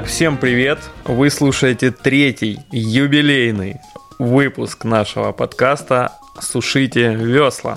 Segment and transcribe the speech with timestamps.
[0.00, 0.78] Так, всем привет!
[1.04, 3.80] Вы слушаете третий юбилейный
[4.18, 7.76] выпуск нашего подкаста «Сушите весла».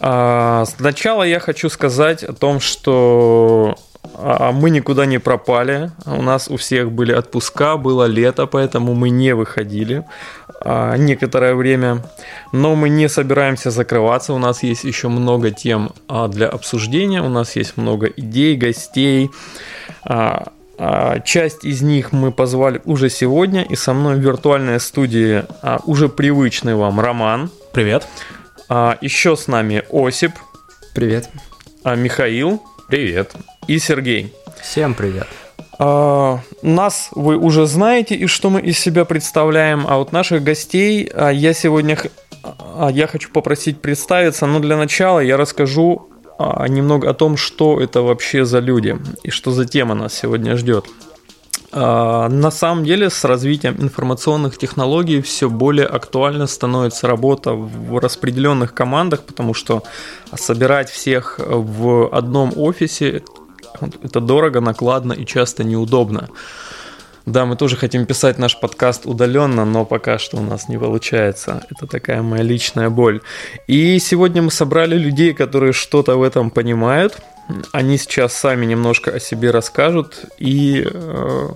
[0.00, 3.76] А, сначала я хочу сказать о том, что
[4.14, 5.90] а, мы никуда не пропали.
[6.06, 10.06] У нас у всех были отпуска, было лето, поэтому мы не выходили
[10.62, 12.02] а, некоторое время.
[12.52, 14.32] Но мы не собираемся закрываться.
[14.32, 15.92] У нас есть еще много тем
[16.28, 17.20] для обсуждения.
[17.20, 19.30] У нас есть много идей, гостей.
[20.84, 25.78] А, часть из них мы позвали уже сегодня, и со мной в виртуальной студии а,
[25.86, 27.52] уже привычный вам Роман.
[27.72, 28.08] Привет.
[28.68, 30.32] А, еще с нами Осип.
[30.92, 31.30] Привет.
[31.84, 32.60] Михаил.
[32.88, 33.30] Привет.
[33.68, 34.34] И Сергей.
[34.60, 35.28] Всем привет.
[35.78, 41.52] Нас вы уже знаете и что мы из себя представляем, а вот наших гостей я
[41.54, 41.98] сегодня
[42.90, 46.11] я хочу попросить представиться, но для начала я расскажу
[46.68, 50.86] немного о том, что это вообще за люди и что за тема нас сегодня ждет.
[51.74, 58.74] А, на самом деле с развитием информационных технологий все более актуально становится работа в распределенных
[58.74, 59.82] командах, потому что
[60.34, 63.22] собирать всех в одном офисе
[64.02, 66.28] это дорого, накладно и часто неудобно.
[67.26, 71.64] Да, мы тоже хотим писать наш подкаст удаленно, но пока что у нас не получается.
[71.70, 73.20] Это такая моя личная боль.
[73.68, 77.18] И сегодня мы собрали людей, которые что-то в этом понимают.
[77.72, 81.48] Они сейчас сами немножко о себе расскажут и, э,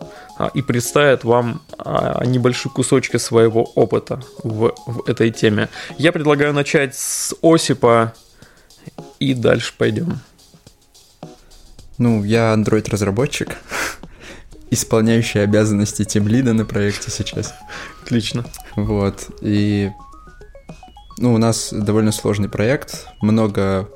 [0.55, 5.69] и представят вам а, небольшие кусочки своего опыта в, в этой теме.
[5.98, 8.12] Я предлагаю начать с Осипа
[9.19, 10.20] и дальше пойдем.
[11.98, 13.56] Ну, я Android-разработчик
[14.77, 17.55] исполняющий обязанности тем лида на проекте сейчас.
[18.02, 18.45] Отлично.
[18.77, 19.28] Вот.
[19.40, 19.90] И
[21.18, 23.89] ну, у нас довольно сложный проект, много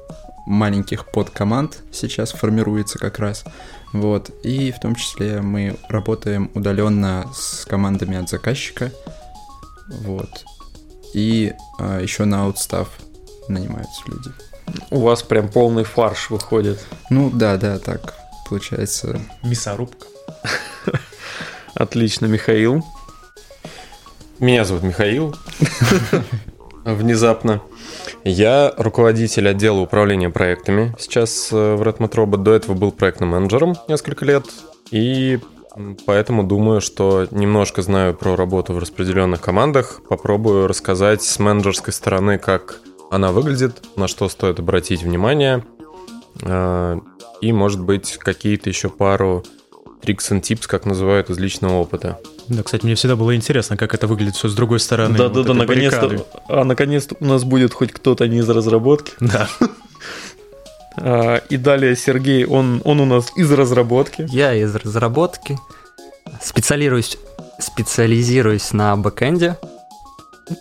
[0.47, 3.45] маленьких подкоманд сейчас формируется как раз.
[3.93, 4.31] Вот.
[4.43, 8.91] И в том числе мы работаем удаленно с командами от заказчика.
[9.89, 10.45] Вот.
[11.15, 12.89] И а, еще на аутстав
[13.49, 14.31] нанимаются люди.
[14.91, 16.79] У вас прям полный фарш выходит.
[17.11, 18.15] Ну да, да, так
[18.49, 19.21] получается.
[19.43, 20.07] Мясорубка.
[21.75, 22.85] Отлично, Михаил.
[24.39, 25.35] Меня зовут Михаил.
[26.85, 27.61] Внезапно.
[28.25, 32.37] Я руководитель отдела управления проектами сейчас э, в Redmond Robot.
[32.39, 34.47] До этого был проектным менеджером несколько лет.
[34.91, 35.39] И
[36.07, 40.01] поэтому думаю, что немножко знаю про работу в распределенных командах.
[40.09, 45.65] Попробую рассказать с менеджерской стороны, как она выглядит, на что стоит обратить внимание.
[46.43, 46.99] Э,
[47.41, 49.45] и, может быть, какие-то еще пару
[50.03, 52.19] Tricks and Tips, как называют, из личного опыта.
[52.49, 55.17] Да, кстати, мне всегда было интересно, как это выглядит все с другой стороны.
[55.17, 56.27] Да, вот да, да, наконец-то.
[56.49, 59.13] А наконец-то у нас будет хоть кто-то не из разработки.
[59.21, 59.49] Да.
[60.97, 64.27] А, и далее Сергей, он, он у нас из разработки.
[64.31, 65.59] Я из разработки.
[66.43, 67.17] Специалируюсь,
[67.59, 69.57] специализируюсь на бэкэнде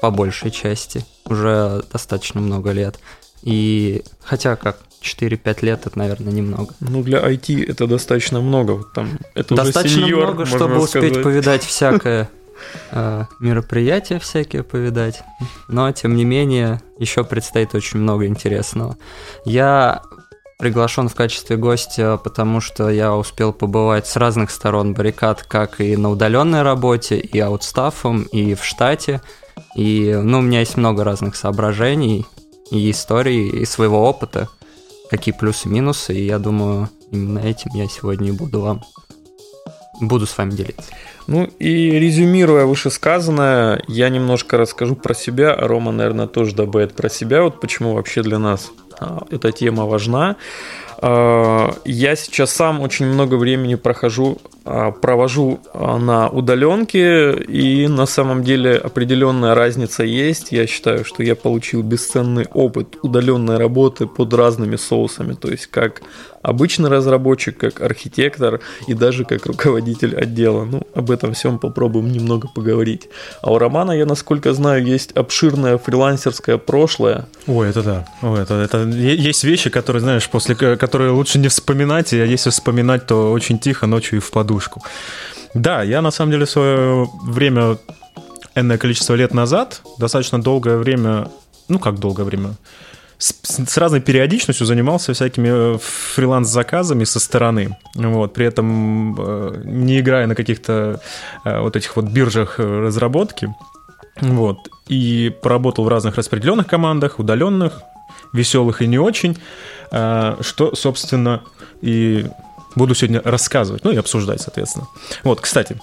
[0.01, 1.05] по большей части.
[1.25, 2.99] Уже достаточно много лет.
[3.41, 6.73] И хотя как 4-5 лет это, наверное, немного.
[6.79, 8.71] Ну, для IT это достаточно много.
[8.71, 11.11] Вот там, это достаточно сеньор, много, чтобы сказать.
[11.11, 12.29] успеть повидать всякое
[12.91, 15.21] э, мероприятия всякие повидать.
[15.67, 18.97] Но, тем не менее, еще предстоит очень много интересного.
[19.45, 20.01] Я
[20.59, 25.95] приглашен в качестве гостя, потому что я успел побывать с разных сторон баррикад, как и
[25.95, 29.21] на удаленной работе, и аутстафом, и в штате.
[29.75, 32.25] И, ну, у меня есть много разных соображений
[32.71, 34.49] и историй, и своего опыта
[35.09, 38.81] какие плюсы и минусы, и я думаю, именно этим я сегодня и буду вам
[40.01, 40.91] буду с вами делиться.
[41.27, 47.43] Ну и резюмируя вышесказанное, я немножко расскажу про себя, Рома, наверное, тоже добавит про себя,
[47.43, 50.37] вот почему вообще для нас а, эта тема важна.
[50.97, 58.75] А, я сейчас сам очень много времени прохожу, провожу на удаленке, и на самом деле
[58.75, 60.51] определенная разница есть.
[60.51, 66.01] Я считаю, что я получил бесценный опыт удаленной работы под разными соусами, то есть как
[66.41, 70.65] обычный разработчик, как архитектор и даже как руководитель отдела.
[70.65, 73.09] Ну, об этом всем попробуем немного поговорить.
[73.41, 77.27] А у Романа, я насколько знаю, есть обширное фрилансерское прошлое.
[77.47, 78.07] Ой, это да.
[78.21, 83.05] Ой, это, это есть вещи, которые, знаешь, после которые лучше не вспоминать, а если вспоминать,
[83.05, 84.58] то очень тихо ночью и в подушку.
[85.53, 87.77] Да, я на самом деле свое время,
[88.55, 91.29] энное количество лет назад, достаточно долгое время,
[91.67, 92.55] ну как долгое время,
[93.19, 95.77] с, с разной периодичностью занимался всякими э,
[96.15, 97.77] фриланс-заказами со стороны.
[97.95, 101.01] Вот, при этом э, не играя на каких-то
[101.43, 103.53] э, вот этих вот биржах разработки.
[104.21, 107.81] Вот, и поработал в разных распределенных командах, удаленных,
[108.33, 109.37] веселых и не очень,
[109.87, 111.41] что, собственно,
[111.81, 112.25] и
[112.75, 114.87] буду сегодня рассказывать, ну и обсуждать, соответственно.
[115.23, 115.79] Вот, кстати,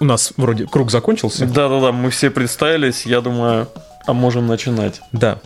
[0.00, 1.46] у нас вроде круг закончился.
[1.46, 3.68] Да-да-да, мы все представились, я думаю,
[4.06, 5.00] а можем начинать.
[5.12, 5.40] Да.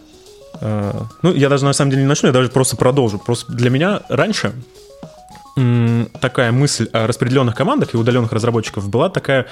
[0.60, 0.92] Э,
[1.22, 3.18] ну, я даже на самом деле не начну, я даже просто продолжу.
[3.18, 4.54] Просто для меня раньше
[6.16, 9.46] такая мысль о распределенных командах и удаленных разработчиков была такая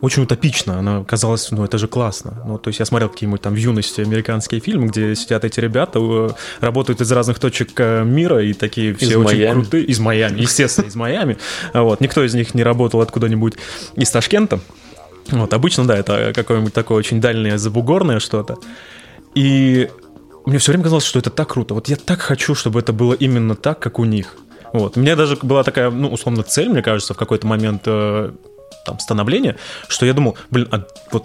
[0.00, 0.78] очень утопична.
[0.78, 2.42] Она казалась, ну это же классно.
[2.46, 6.34] Ну, то есть я смотрел какие-нибудь там в юности американские фильмы, где сидят эти ребята,
[6.60, 9.60] работают из разных точек э, мира и такие все из очень Майами.
[9.60, 9.84] крутые.
[9.84, 11.38] Из Майами, естественно, из Майами.
[11.74, 12.00] Вот.
[12.00, 13.54] Никто из них не работал откуда-нибудь
[13.96, 14.60] из Ташкента.
[15.30, 18.58] Вот, обычно, да, это какое-нибудь такое очень дальнее забугорное что-то.
[19.34, 19.88] И
[20.46, 21.74] мне все время казалось, что это так круто.
[21.74, 24.36] Вот я так хочу, чтобы это было именно так, как у них.
[24.72, 24.96] Вот.
[24.96, 28.30] У меня даже была такая, ну, условно, цель, мне кажется, в какой-то момент э,
[28.84, 29.56] там, становления,
[29.88, 31.24] что я думал, блин, а вот,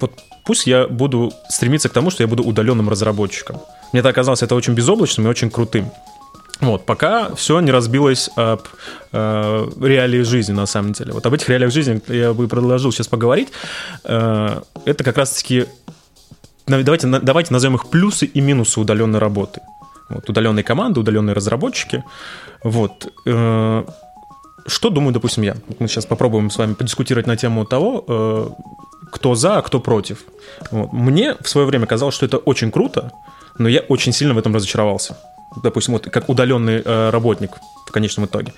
[0.00, 0.12] вот
[0.44, 3.60] пусть я буду стремиться к тому, что я буду удаленным разработчиком.
[3.92, 5.90] Мне это оказалось это очень безоблачным и очень крутым.
[6.60, 8.62] Вот, пока все не разбилось об
[9.12, 11.12] э, реалии жизни, на самом деле.
[11.12, 13.48] Вот об этих реалиях жизни я бы предложил сейчас поговорить.
[14.04, 15.66] Э, это как раз-таки...
[16.66, 19.60] Давайте, давайте назовем их плюсы и минусы удаленной работы.
[20.10, 22.04] Вот, удаленные команды, удаленные разработчики.
[22.64, 23.12] Вот.
[23.26, 23.84] Э,
[24.66, 25.56] что думаю, допустим, я?
[25.78, 28.50] Мы сейчас попробуем с вами подискутировать на тему того, э,
[29.12, 30.24] кто за, а кто против.
[30.70, 30.92] Вот.
[30.92, 33.12] Мне в свое время казалось, что это очень круто,
[33.58, 35.16] но я очень сильно в этом разочаровался.
[35.62, 37.50] Допустим, вот как удаленный э, работник
[37.86, 38.52] в конечном итоге.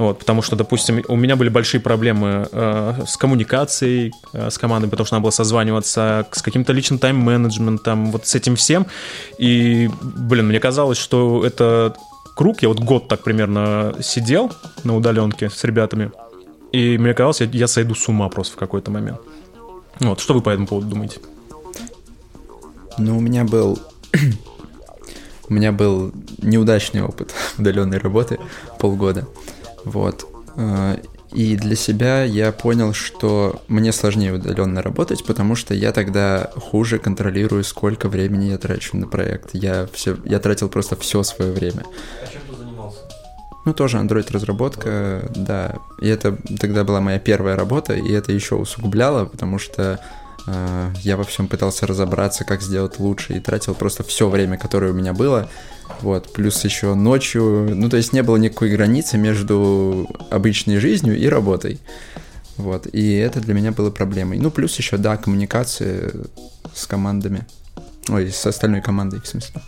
[0.00, 4.88] Вот, потому что, допустим, у меня были большие проблемы э, с коммуникацией э, с командой,
[4.88, 8.86] потому что надо было созваниваться с каким-то личным тайм-менеджментом, вот с этим всем.
[9.36, 11.94] И, блин, мне казалось, что это
[12.34, 12.62] круг.
[12.62, 14.50] Я вот год так примерно сидел
[14.84, 16.12] на удаленке с ребятами.
[16.72, 19.20] И мне казалось, я, я сойду с ума просто в какой-то момент.
[19.98, 21.20] Вот, что вы по этому поводу думаете?
[22.96, 23.78] Ну, у меня был...
[25.50, 28.38] у меня был неудачный опыт удаленной работы
[28.78, 29.28] полгода.
[29.84, 30.26] Вот.
[30.56, 30.96] Э,
[31.32, 36.98] и для себя я понял, что мне сложнее удаленно работать, потому что я тогда хуже
[36.98, 39.50] контролирую, сколько времени я трачу на проект.
[39.52, 41.84] Я, все, я тратил просто все свое время.
[42.22, 42.98] А чем ты занимался?
[43.64, 45.76] Ну, тоже Android-разработка, да.
[46.00, 50.00] И это тогда была моя первая работа, и это еще усугубляло, потому что
[50.46, 54.94] я во всем пытался разобраться, как сделать лучше, и тратил просто все время, которое у
[54.94, 55.48] меня было,
[56.00, 61.26] вот, плюс еще ночью, ну, то есть не было никакой границы между обычной жизнью и
[61.28, 61.78] работой.
[62.56, 64.38] Вот, и это для меня было проблемой.
[64.38, 66.12] Ну, плюс еще, да, коммуникации
[66.74, 67.46] с командами.
[68.08, 69.62] Ой, с остальной командой, в смысле.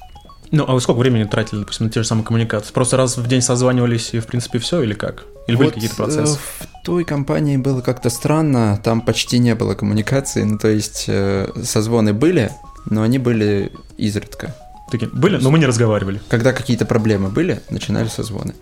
[0.50, 2.72] Ну, а вы сколько времени тратили, допустим, на те же самые коммуникации?
[2.72, 5.24] Просто раз в день созванивались и, в принципе, все, или как?
[5.46, 6.34] Или вот были какие-то процессы?
[6.34, 11.04] Э, в той компании было как-то странно, там почти не было коммуникации, ну, то есть
[11.08, 12.50] э, созвоны были,
[12.86, 14.54] но они были изредка.
[14.90, 16.20] Такие, были, но мы не разговаривали.
[16.28, 18.54] Когда какие-то проблемы были, начинали созвоны.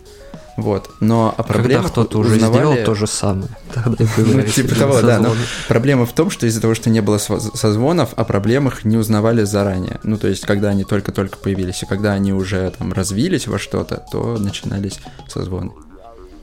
[0.57, 0.89] Вот.
[0.99, 2.59] Но о проблемах Когда кто-то уже узнавали...
[2.59, 3.49] сделал то же самое.
[3.73, 5.19] Тогда ну, типа того, да.
[5.19, 5.33] Но
[5.67, 9.99] проблема в том, что из-за того, что не было созвонов, о проблемах не узнавали заранее.
[10.03, 14.05] Ну, то есть, когда они только-только появились, и когда они уже там развились во что-то,
[14.11, 15.71] то начинались созвоны.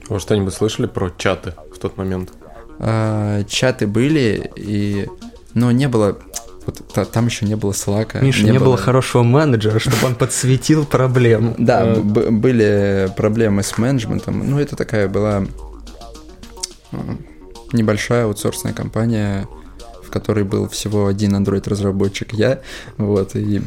[0.09, 2.33] Вы что-нибудь слышали про чаты в тот момент?
[2.79, 5.09] А, чаты были, и...
[5.55, 6.19] но не было
[6.67, 8.21] вот там еще не было слака.
[8.21, 8.67] Миша, не, не было...
[8.67, 11.55] было хорошего менеджера, чтобы он подсветил проблему.
[11.57, 14.49] Да, э, были проблемы с менеджментом.
[14.50, 15.47] Ну, это такая была
[17.73, 19.49] небольшая аутсорсная компания,
[20.05, 22.61] в которой был всего один Android-разработчик я,
[22.97, 23.62] вот, и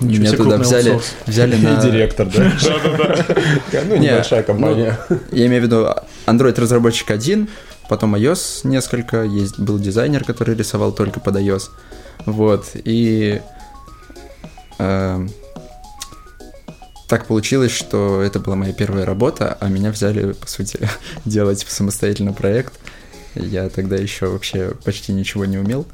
[0.00, 1.80] Ничего меня туда взяли, взяли на...
[1.82, 2.52] директор, да?
[2.62, 3.82] Да-да-да.
[3.88, 4.98] Ну, небольшая ну, компания.
[5.32, 5.88] Я имею в виду
[6.26, 7.48] Android-разработчик один,
[7.88, 11.70] потом iOS несколько, есть был дизайнер, который рисовал только под iOS.
[12.26, 13.40] Вот, и
[14.78, 15.26] э,
[17.08, 20.88] так получилось, что это была моя первая работа, а меня взяли, по сути,
[21.24, 22.74] делать самостоятельно проект.
[23.34, 25.86] Я тогда еще вообще почти ничего не умел.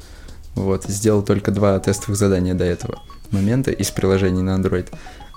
[0.55, 3.01] Вот, сделал только два тестовых задания до этого
[3.33, 4.87] момента из приложений на Android.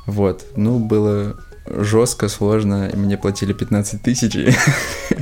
[0.06, 1.36] Вот, ну, было
[1.68, 4.34] жестко, сложно, и мне платили 15 тысяч.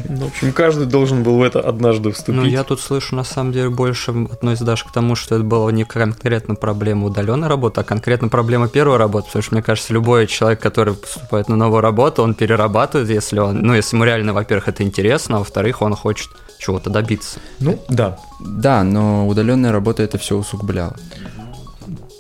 [0.08, 2.40] Ну, в общем, каждый должен был в это однажды вступить.
[2.40, 5.72] Ну, я тут слышу, на самом деле, больше относится даже к тому, что это была
[5.72, 10.26] не конкретно проблема удаленной работы, а конкретно проблема первой работы, потому что, мне кажется, любой
[10.26, 14.68] человек, который поступает на новую работу, он перерабатывает, если он, ну, если ему реально, во-первых,
[14.68, 16.28] это интересно, а во-вторых, он хочет
[16.58, 17.40] чего-то добиться.
[17.60, 18.18] Ну, да.
[18.40, 20.96] Да, но удаленная работа это все усугубляло.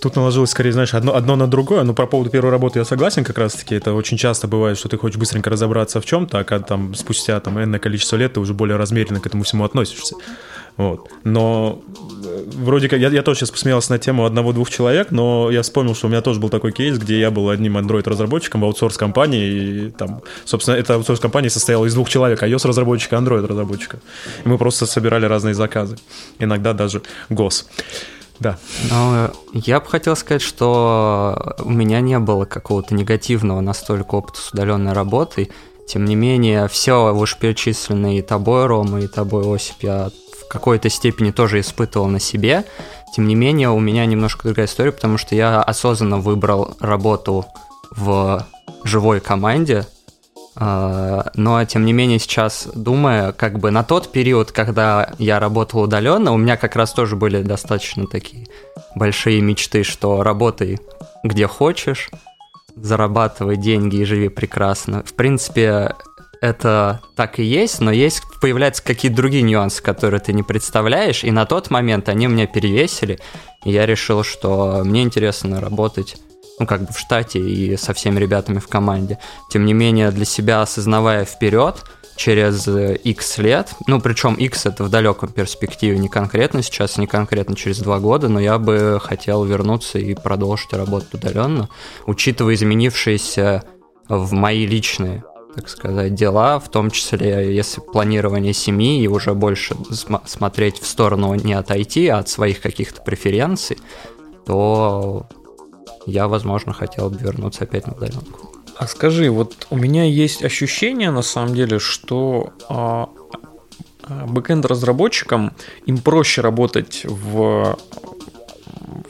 [0.04, 1.82] Тут наложилось скорее, знаешь, одно, одно на другое.
[1.82, 3.74] Но по поводу первой работы я согласен как раз-таки.
[3.74, 7.58] Это очень часто бывает, что ты хочешь быстренько разобраться в чем-то, а там спустя там
[7.58, 10.16] энное количество лет ты уже более размеренно к этому всему относишься.
[10.76, 11.08] Вот.
[11.24, 11.80] Но
[12.22, 15.94] э, вроде как, я, я тоже сейчас посмеялся на тему одного-двух человек, но я вспомнил,
[15.94, 19.90] что у меня тоже был такой кейс, где я был одним Android-разработчиком в аутсорс-компании, и
[19.90, 24.00] там, собственно, эта аутсорс-компания состояла из двух человек, iOS-разработчика, Android-разработчика.
[24.44, 25.96] И мы просто собирали разные заказы,
[26.40, 27.66] иногда даже гос.
[28.40, 28.58] Да.
[28.90, 34.52] Но я бы хотел сказать, что у меня не было какого-то негативного настолько опыта с
[34.52, 35.50] удаленной работой.
[35.86, 40.10] Тем не менее, все вышеперечисленное и тобой, Рома, и тобой, Осип, я
[40.40, 42.64] в какой-то степени тоже испытывал на себе.
[43.14, 47.46] Тем не менее, у меня немножко другая история, потому что я осознанно выбрал работу
[47.90, 48.44] в
[48.82, 49.86] живой команде,
[50.56, 56.32] но, тем не менее, сейчас думая, как бы на тот период, когда я работал удаленно,
[56.32, 58.46] у меня как раз тоже были достаточно такие
[58.94, 60.78] большие мечты, что работай
[61.24, 62.10] где хочешь,
[62.76, 65.02] зарабатывай деньги и живи прекрасно.
[65.04, 65.94] В принципе,
[66.40, 71.30] это так и есть, но есть появляются какие-то другие нюансы, которые ты не представляешь, и
[71.30, 73.18] на тот момент они меня перевесили,
[73.64, 76.16] и я решил, что мне интересно работать
[76.58, 79.18] ну, как бы в штате и со всеми ребятами в команде.
[79.50, 81.84] Тем не менее, для себя осознавая вперед,
[82.16, 87.56] через X лет, ну, причем X это в далеком перспективе, не конкретно сейчас, не конкретно
[87.56, 91.68] через два года, но я бы хотел вернуться и продолжить работать удаленно,
[92.06, 93.64] учитывая изменившиеся
[94.08, 99.76] в мои личные так сказать, дела, в том числе, если планирование семьи и уже больше
[99.90, 103.78] см- смотреть в сторону не от IT, а от своих каких-то преференций,
[104.46, 105.28] то
[106.06, 108.50] я, возможно, хотел бы вернуться опять на удаленку.
[108.76, 113.08] А скажи, вот у меня есть ощущение, на самом деле, что а,
[114.02, 115.52] а бэкенд разработчикам
[115.86, 117.78] им проще работать в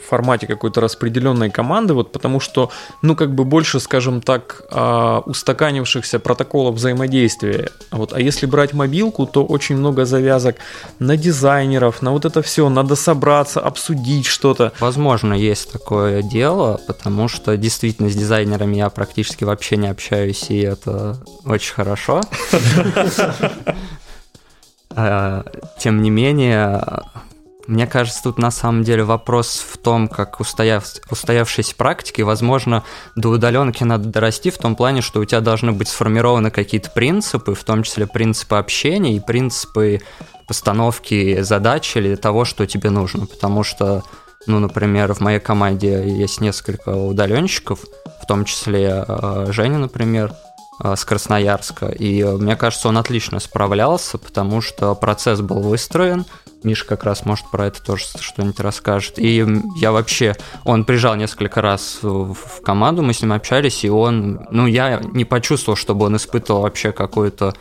[0.07, 6.19] формате какой-то распределенной команды, вот потому что, ну, как бы больше, скажем так, а, устаканившихся
[6.19, 7.69] протоколов взаимодействия.
[7.91, 10.57] Вот, а если брать мобилку, то очень много завязок
[10.99, 14.73] на дизайнеров, на вот это все, надо собраться, обсудить что-то.
[14.79, 20.59] Возможно, есть такое дело, потому что действительно с дизайнерами я практически вообще не общаюсь, и
[20.59, 22.21] это очень хорошо.
[24.97, 25.43] А,
[25.77, 26.81] тем не менее,
[27.67, 32.83] мне кажется, тут на самом деле вопрос в том, как устояв, устоявшейся практики, возможно,
[33.15, 37.55] до удаленки надо дорасти в том плане, что у тебя должны быть сформированы какие-то принципы,
[37.55, 40.01] в том числе принципы общения и принципы
[40.47, 43.25] постановки задач или того, что тебе нужно.
[43.25, 44.03] Потому что,
[44.45, 47.79] ну, например, в моей команде есть несколько удаленщиков,
[48.21, 50.33] в том числе э, Женя, например,
[50.83, 51.87] с Красноярска.
[51.87, 56.25] И мне кажется, он отлично справлялся, потому что процесс был выстроен,
[56.65, 59.19] Миша как раз может про это тоже что-нибудь расскажет.
[59.19, 59.45] И
[59.77, 64.65] я вообще, он приезжал несколько раз в команду, мы с ним общались, и он, ну,
[64.65, 67.53] я не почувствовал, чтобы он испытывал вообще какой-то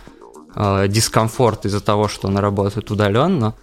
[0.57, 3.55] э, дискомфорт из-за того, что он работает удаленно.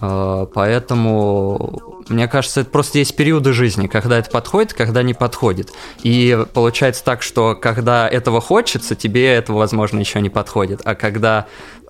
[0.00, 5.72] Э, поэтому мне кажется, это просто есть периоды жизни, когда это подходит, когда не подходит.
[6.02, 10.80] И получается так, что когда этого хочется, тебе этого, возможно, еще не подходит.
[10.84, 11.46] А когда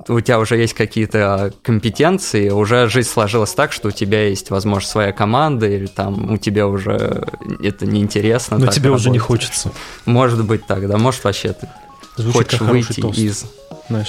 [0.08, 4.88] у тебя уже есть какие-то компетенции, уже жизнь сложилась так, что у тебя есть, возможно,
[4.88, 7.26] своя команда, или там у тебя уже
[7.62, 8.58] это неинтересно.
[8.58, 9.06] Но тебе работать.
[9.06, 9.72] уже не хочется.
[10.06, 11.68] Может быть так, да, может вообще ты
[12.16, 13.18] Звучит хочешь выйти тост.
[13.18, 13.44] из...
[13.90, 14.04] А,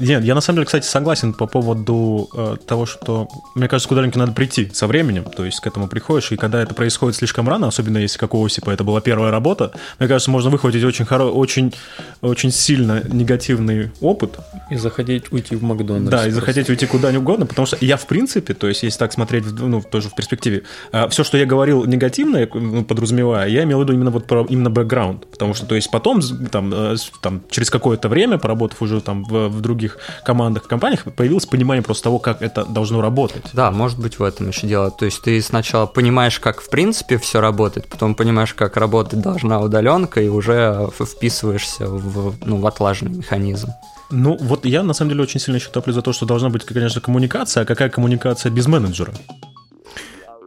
[0.00, 3.92] нет, я на самом деле, кстати, согласен по поводу э, того, что, мне кажется, к
[3.92, 7.48] удаленке надо прийти со временем, то есть к этому приходишь, и когда это происходит слишком
[7.48, 11.04] рано, особенно если как у Осипа это была первая работа, мне кажется, можно выхватить очень,
[11.04, 11.24] хоро...
[11.24, 11.74] очень,
[12.22, 14.38] очень сильно негативный опыт.
[14.70, 16.10] И захотеть уйти в Макдональдс.
[16.10, 18.98] Да, и захотеть уйти куда нибудь угодно, потому что я, в принципе, то есть если
[18.98, 20.62] так смотреть, ну, тоже в перспективе,
[20.92, 24.46] э, все, что я говорил негативное, ну, подразумевая, я имел в виду именно вот про
[24.48, 29.00] именно бэкграунд, потому что, то есть потом, там, э, там через какое-то время, поработав уже
[29.00, 33.44] там в в других командах и компаниях появилось понимание просто того, как это должно работать.
[33.52, 34.90] Да, может быть в этом еще дело.
[34.90, 39.60] То есть ты сначала понимаешь, как в принципе все работает, потом понимаешь, как работать должна
[39.60, 43.68] удаленка, и уже вписываешься в, ну, в отлаженный механизм.
[44.10, 46.64] Ну, вот я на самом деле очень сильно еще топлю за то, что должна быть,
[46.64, 49.12] конечно, коммуникация, а какая коммуникация без менеджера?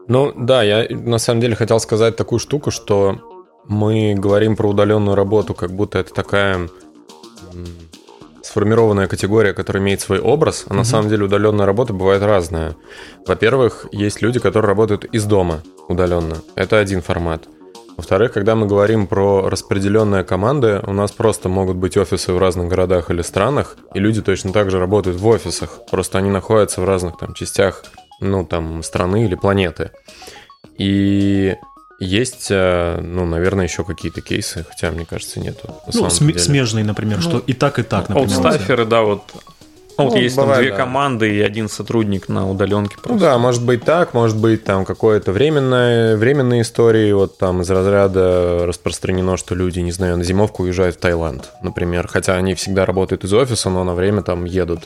[0.08, 3.20] Ну, да, я на самом деле хотел сказать такую штуку, что
[3.68, 6.70] мы говорим про удаленную работу, как будто это такая
[8.42, 10.78] сформированная категория, которая имеет свой образ, а угу.
[10.78, 12.76] на самом деле удаленная работа бывает разная.
[13.26, 16.38] Во-первых, есть люди, которые работают из дома удаленно.
[16.56, 17.48] Это один формат.
[17.98, 22.68] Во-вторых, когда мы говорим про распределенные команды, у нас просто могут быть офисы в разных
[22.68, 26.86] городах или странах, и люди точно так же работают в офисах, просто они находятся в
[26.86, 27.84] разных там частях,
[28.20, 29.92] ну, там, страны или планеты.
[30.78, 31.56] И
[32.06, 35.76] есть, э, ну, наверное, еще какие-то кейсы, хотя, мне кажется, нету.
[35.94, 38.30] Ну, см- смежные, например, ну, что и так, и так, например.
[38.30, 39.22] Аутстаферы, да, вот
[39.98, 40.78] Ну, вот Ну, есть там бывает, две да.
[40.78, 42.96] команды и один сотрудник на удаленке.
[42.98, 43.20] Ну просто.
[43.20, 48.66] да, может быть так, может быть там какое-то временное, временные истории, вот там из разряда
[48.66, 53.24] распространено, что люди, не знаю, на зимовку уезжают в Таиланд, например, хотя они всегда работают
[53.26, 54.82] из офиса, но на время там едут.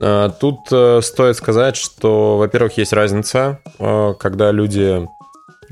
[0.00, 5.06] А, Тут э, стоит сказать, что, во-первых, есть разница, э, когда люди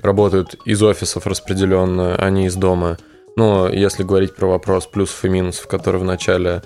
[0.02, 2.99] работают из офисов распределенно, а не из дома.
[3.37, 6.62] Но если говорить про вопрос плюсов и минусов, который вначале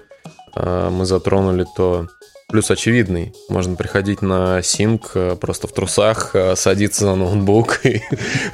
[0.56, 2.08] э, мы затронули, то
[2.48, 3.32] плюс очевидный.
[3.48, 8.00] Можно приходить на синк э, просто в трусах, э, садиться за ноутбук и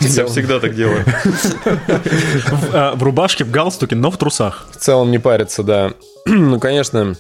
[0.01, 1.05] в Я всегда так делаю.
[1.05, 4.67] В, а, в рубашке, в галстуке, но в трусах.
[4.73, 5.93] в целом не париться, да.
[6.27, 7.15] ну, конечно,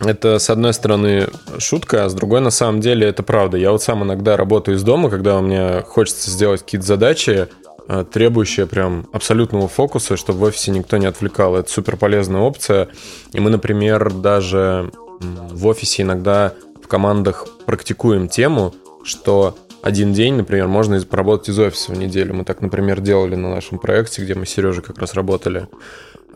[0.00, 1.28] это, с одной стороны,
[1.58, 3.56] шутка, а с другой, на самом деле, это правда.
[3.56, 7.48] Я вот сам иногда работаю из дома, когда у меня хочется сделать какие-то задачи,
[7.88, 11.56] э, требующие прям абсолютного фокуса, чтобы в офисе никто не отвлекал.
[11.56, 12.88] Это супер полезная опция.
[13.32, 14.90] И мы, например, даже
[15.20, 21.92] в офисе иногда в командах практикуем тему, что один день, например, можно поработать из офиса
[21.92, 22.34] в неделю.
[22.34, 25.68] Мы так, например, делали на нашем проекте, где мы с Сережей как раз работали.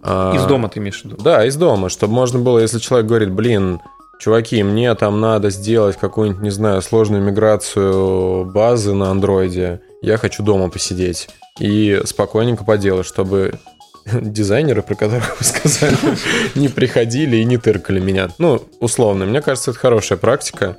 [0.06, 1.16] А, Из дома ты имеешь в виду?
[1.18, 3.80] да, из дома, чтобы можно было, если человек говорит, блин,
[4.20, 10.42] чуваки, мне там надо сделать какую-нибудь, не знаю, сложную миграцию базы на андроиде, я хочу
[10.42, 13.54] дома посидеть и спокойненько поделать, чтобы
[14.04, 15.96] дизайнеры, про которых вы сказали,
[16.54, 18.28] не приходили и не тыркали меня.
[18.38, 20.76] Ну, условно, мне кажется, это хорошая практика.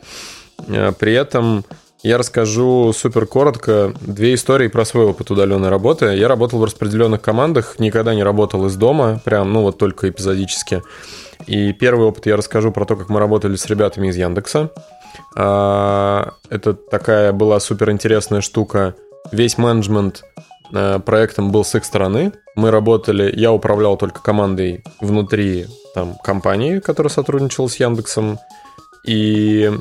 [0.67, 1.65] Э, При этом
[2.05, 6.05] я расскажу супер коротко две истории про свой опыт удаленной работы.
[6.05, 10.83] Я работал в распределенных командах, никогда не работал из дома, прям, ну вот только эпизодически.
[11.47, 14.69] И первый опыт я расскажу про то, как мы работали с ребятами из Яндекса.
[15.35, 18.93] А, Это такая была супер интересная штука.
[19.31, 20.24] Весь менеджмент
[20.74, 22.33] э, проектом был с их стороны.
[22.55, 25.65] Мы работали, я управлял только командой внутри
[25.96, 28.37] там, компании, которая сотрудничала с Яндексом.
[29.07, 29.72] И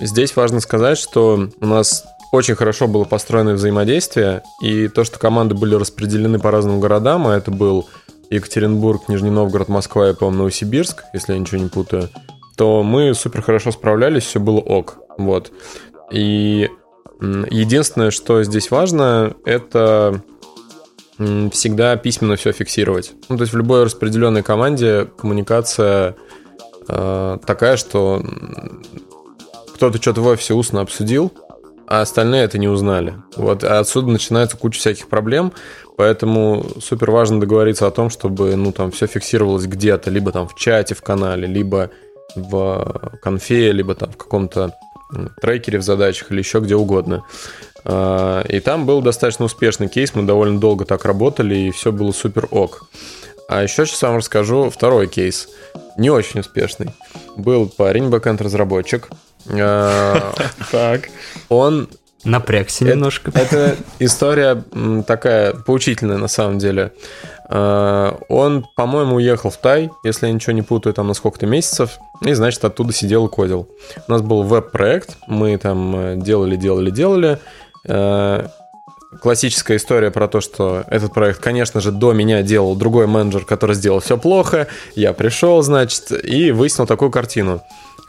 [0.00, 5.54] Здесь важно сказать, что у нас очень хорошо было построено взаимодействие, и то, что команды
[5.54, 7.88] были распределены по разным городам, а это был
[8.30, 12.08] Екатеринбург, Нижний Новгород, Москва и, по-моему, Новосибирск, если я ничего не путаю,
[12.56, 14.98] то мы супер хорошо справлялись, все было ок.
[15.18, 15.52] Вот.
[16.10, 16.68] И
[17.20, 20.22] единственное, что здесь важно, это
[21.18, 23.12] всегда письменно все фиксировать.
[23.28, 26.14] Ну, то есть в любой распределенной команде коммуникация
[26.88, 28.22] э, такая, что
[29.76, 31.32] кто-то что-то в офисе устно обсудил,
[31.86, 33.14] а остальные это не узнали.
[33.36, 35.52] Вот, а отсюда начинается куча всяких проблем,
[35.98, 40.54] поэтому супер важно договориться о том, чтобы, ну, там, все фиксировалось где-то, либо там в
[40.56, 41.90] чате в канале, либо
[42.34, 44.74] в конфе, либо там в каком-то
[45.40, 47.24] трекере в задачах или еще где угодно.
[47.84, 52.12] А, И там был достаточно успешный кейс, мы довольно долго так работали, и все было
[52.12, 52.88] супер ок.
[53.48, 55.48] А еще сейчас вам расскажу второй кейс,
[55.96, 56.90] не очень успешный.
[57.36, 59.08] Был парень, бэкэнд-разработчик,
[59.48, 61.08] Так.
[61.48, 61.88] он
[62.24, 63.30] Напрягся немножко.
[63.34, 64.64] это история
[65.06, 66.92] такая поучительная на самом деле.
[67.48, 71.98] А, Он, по-моему, уехал в Тай, если я ничего не путаю, там на сколько-то месяцев,
[72.22, 73.68] и, значит, оттуда сидел и кодил.
[74.08, 77.38] У нас был веб-проект, мы там э, делали, делали, делали.
[77.86, 78.48] Э,
[79.22, 83.74] Классическая история про то, что этот проект, конечно же, до меня делал другой менеджер, который
[83.74, 84.66] сделал все плохо.
[84.94, 87.62] Я пришел, значит, и выяснил такую картину.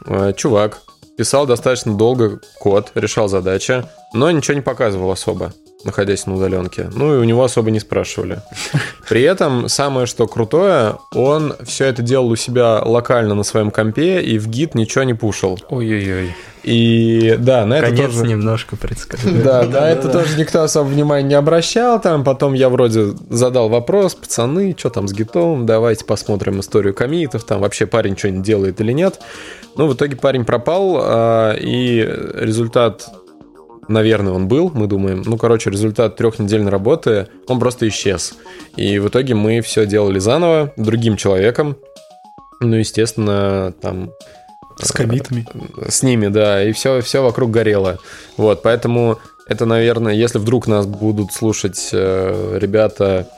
[0.06, 0.80] Э, Чувак
[1.18, 5.52] писал достаточно долго код, решал задачи, но ничего не показывал особо,
[5.84, 6.90] находясь на удаленке.
[6.92, 8.42] Ну и у него особо не спрашивали.
[9.08, 14.20] При этом самое что крутое, он все это делал у себя локально на своем компе
[14.20, 15.58] и в гид ничего не пушил.
[15.68, 16.34] Ой-ой-ой.
[16.64, 18.26] И да, на это Конец тоже...
[18.26, 19.42] немножко предсказуем.
[19.42, 22.00] Да, да, это тоже никто особо внимания не обращал.
[22.00, 27.44] Там потом я вроде задал вопрос, пацаны, что там с гитом, давайте посмотрим историю комитов,
[27.44, 29.20] там вообще парень что-нибудь делает или нет.
[29.76, 32.00] Ну, в итоге парень пропал, а, и
[32.34, 33.08] результат,
[33.88, 35.22] наверное, он был, мы думаем.
[35.24, 38.34] Ну, короче, результат трехнедельной работы, он просто исчез.
[38.76, 41.76] И в итоге мы все делали заново, другим человеком.
[42.60, 44.10] Ну, естественно, там
[44.80, 45.46] С комитами.
[45.88, 47.98] с ними, да, и все, все вокруг горело.
[48.36, 53.28] Вот, поэтому это, наверное, если вдруг нас будут слушать э, ребята,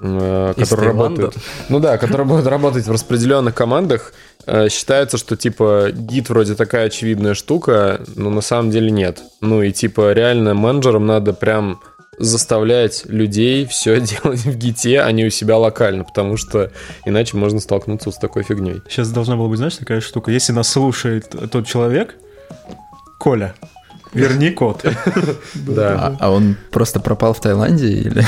[0.00, 1.22] э, Из которые Таиланда?
[1.22, 4.25] работают, ну да, которые будут работать в распределенных командах, э,
[4.70, 9.20] считается, что типа гид вроде такая очевидная штука, но на самом деле нет.
[9.40, 11.80] Ну и типа реально менеджерам надо прям
[12.18, 16.70] заставлять людей все делать в гите, а не у себя локально, потому что
[17.04, 18.82] иначе можно столкнуться с такой фигней.
[18.88, 20.30] Сейчас должна была быть, знаешь, такая штука.
[20.30, 22.16] Если нас слушает тот человек,
[23.18, 23.54] Коля,
[24.12, 24.84] верни код.
[25.54, 25.94] Да.
[25.98, 28.24] А, а он просто пропал в Таиланде или?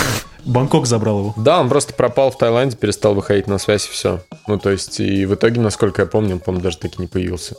[0.49, 1.35] Бангкок забрал его.
[1.37, 4.21] Да, он просто пропал в Таиланде, перестал выходить на связь и все.
[4.47, 7.55] Ну, то есть, и в итоге, насколько я помню, он, по-моему, даже таки не появился.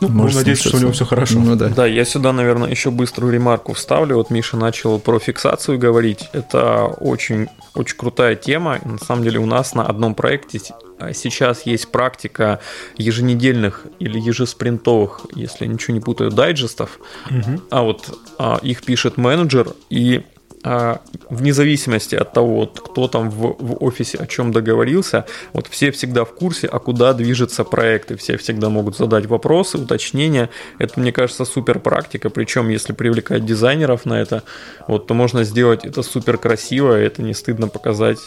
[0.00, 1.40] Ну, Может можно надеяться, что у него все хорошо.
[1.40, 1.68] Ну да.
[1.70, 4.16] Да, я сюда, наверное, еще быструю ремарку вставлю.
[4.16, 6.28] Вот Миша начал про фиксацию говорить.
[6.32, 8.78] Это очень, очень крутая тема.
[8.84, 10.60] На самом деле у нас на одном проекте
[11.00, 12.60] а, сейчас есть практика
[12.96, 17.00] еженедельных или ежеспринтовых, если я ничего не путаю, дайджестов.
[17.30, 17.62] Мгм.
[17.70, 20.22] А вот а, их пишет менеджер, и
[20.64, 25.90] вне зависимости от того, вот, кто там в, в офисе о чем договорился, вот все
[25.90, 30.50] всегда в курсе, а куда движется проект, и все всегда могут задать вопросы, уточнения.
[30.78, 34.42] Это, мне кажется, супер практика, причем если привлекать дизайнеров на это,
[34.86, 38.18] вот, то можно сделать это супер красиво, и это не стыдно показать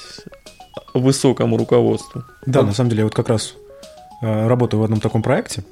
[0.93, 2.23] высокому руководству.
[2.45, 3.55] Да, на самом деле, я вот как раз
[4.21, 5.63] э, работаю в одном таком проекте,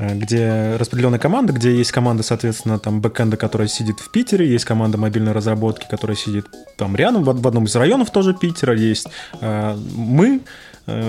[0.00, 4.96] где распределенная команда, где есть команда, соответственно, там бэкэнда, которая сидит в Питере, есть команда
[4.98, 9.08] мобильной разработки, которая сидит там рядом, в, в одном из районов тоже Питера, есть.
[9.40, 10.40] Э, мы э,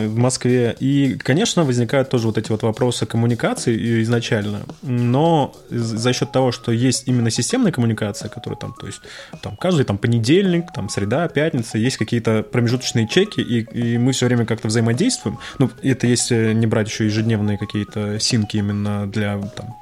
[0.08, 0.76] в Москве.
[0.80, 6.72] И, конечно, возникают тоже вот эти вот вопросы коммуникации изначально, но за счет того, что
[6.72, 9.02] есть именно системная коммуникация, которая там, то есть
[9.41, 14.26] там каждый там понедельник, там среда, пятница, есть какие-то промежуточные чеки, и, и мы все
[14.26, 15.39] время как-то взаимодействуем.
[15.60, 19.76] Ну, это если не брать еще ежедневные какие-то синки именно для там,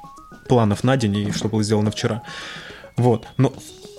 [0.48, 2.22] планов на день и что было сделано вчера.
[2.96, 3.26] Вот.
[3.36, 3.52] Но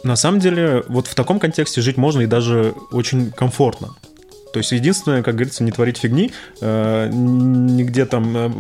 [0.04, 3.90] на самом деле вот в таком контексте жить можно и даже очень комфортно.
[4.54, 8.52] То есть единственное, как говорится, не творить фигни, э, нигде там э,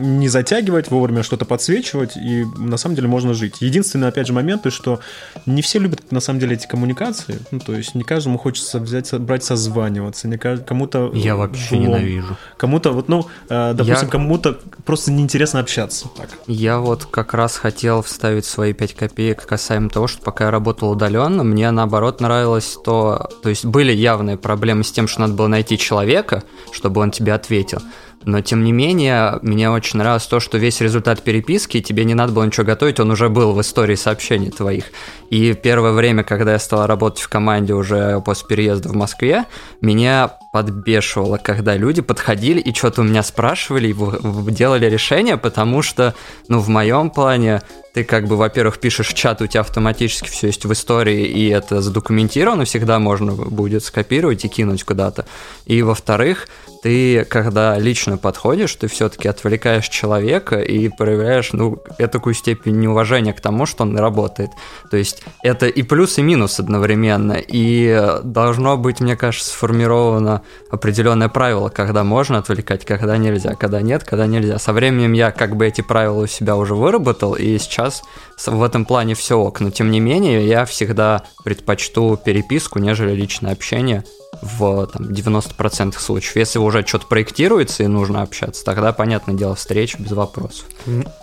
[0.00, 3.56] не затягивать, вовремя что-то подсвечивать, и на самом деле можно жить.
[3.60, 5.00] Единственный, опять же, момент, и что
[5.46, 9.12] не все любят на самом деле эти коммуникации, ну, то есть не каждому хочется взять,
[9.14, 11.10] брать, созваниваться, не кажд- кому-то...
[11.14, 12.36] Я вообще влом, ненавижу.
[12.56, 16.08] Кому-то, вот, ну, э, допустим, Я- кому-то просто неинтересно общаться.
[16.16, 16.28] Так.
[16.46, 20.90] Я вот как раз хотел вставить свои 5 копеек касаемо того, что пока я работал
[20.90, 25.48] удаленно, мне наоборот нравилось то, то есть были явные проблемы с тем, что надо было
[25.48, 27.80] найти человека, чтобы он тебе ответил.
[28.24, 32.32] Но тем не менее, мне очень нравилось то, что весь результат переписки, тебе не надо
[32.32, 34.86] было ничего готовить, он уже был в истории сообщений твоих.
[35.30, 39.44] И первое время, когда я стал работать в команде уже после переезда в Москве,
[39.80, 46.14] меня подбешивало, когда люди подходили и что-то у меня спрашивали и делали решение, потому что,
[46.48, 47.62] ну, в моем плане,
[47.94, 51.48] ты как бы, во-первых, пишешь в чат, у тебя автоматически все есть в истории, и
[51.48, 55.26] это задокументировано, всегда можно будет скопировать и кинуть куда-то.
[55.66, 56.48] И, во-вторых,
[56.82, 63.40] ты, когда лично подходишь, ты все-таки отвлекаешь человека и проявляешь, ну, такую степень неуважения к
[63.40, 64.50] тому, что он работает.
[64.90, 67.36] То есть это и плюс, и минус одновременно.
[67.38, 74.04] И должно быть, мне кажется, сформировано определенное правило, когда можно отвлекать, когда нельзя, когда нет,
[74.04, 74.58] когда нельзя.
[74.58, 78.02] Со временем я как бы эти правила у себя уже выработал, и сейчас
[78.46, 79.60] в этом плане все ок.
[79.60, 84.04] Но тем не менее, я всегда предпочту переписку, нежели личное общение
[84.42, 86.36] в там, 90% случаев.
[86.36, 90.66] Если уже что-то проектируется и нужно общаться, тогда, понятное дело, встреча без вопросов.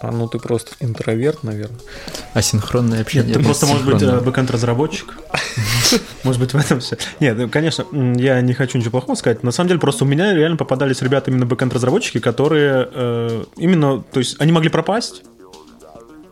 [0.02, 1.80] А ну ты просто интроверт, наверное.
[2.34, 3.30] Асинхронное общение.
[3.30, 5.14] Нет, ты просто, может быть, э, бэкэнд-разработчик.
[6.24, 6.98] Может быть, в этом все.
[7.20, 7.86] Нет, ну, конечно,
[8.18, 9.44] я не хочу ничего плохого сказать.
[9.44, 14.20] На самом деле, просто у меня реально попадались ребята именно бэкэнд-разработчики, которые э, именно, то
[14.20, 15.22] есть, они могли пропасть,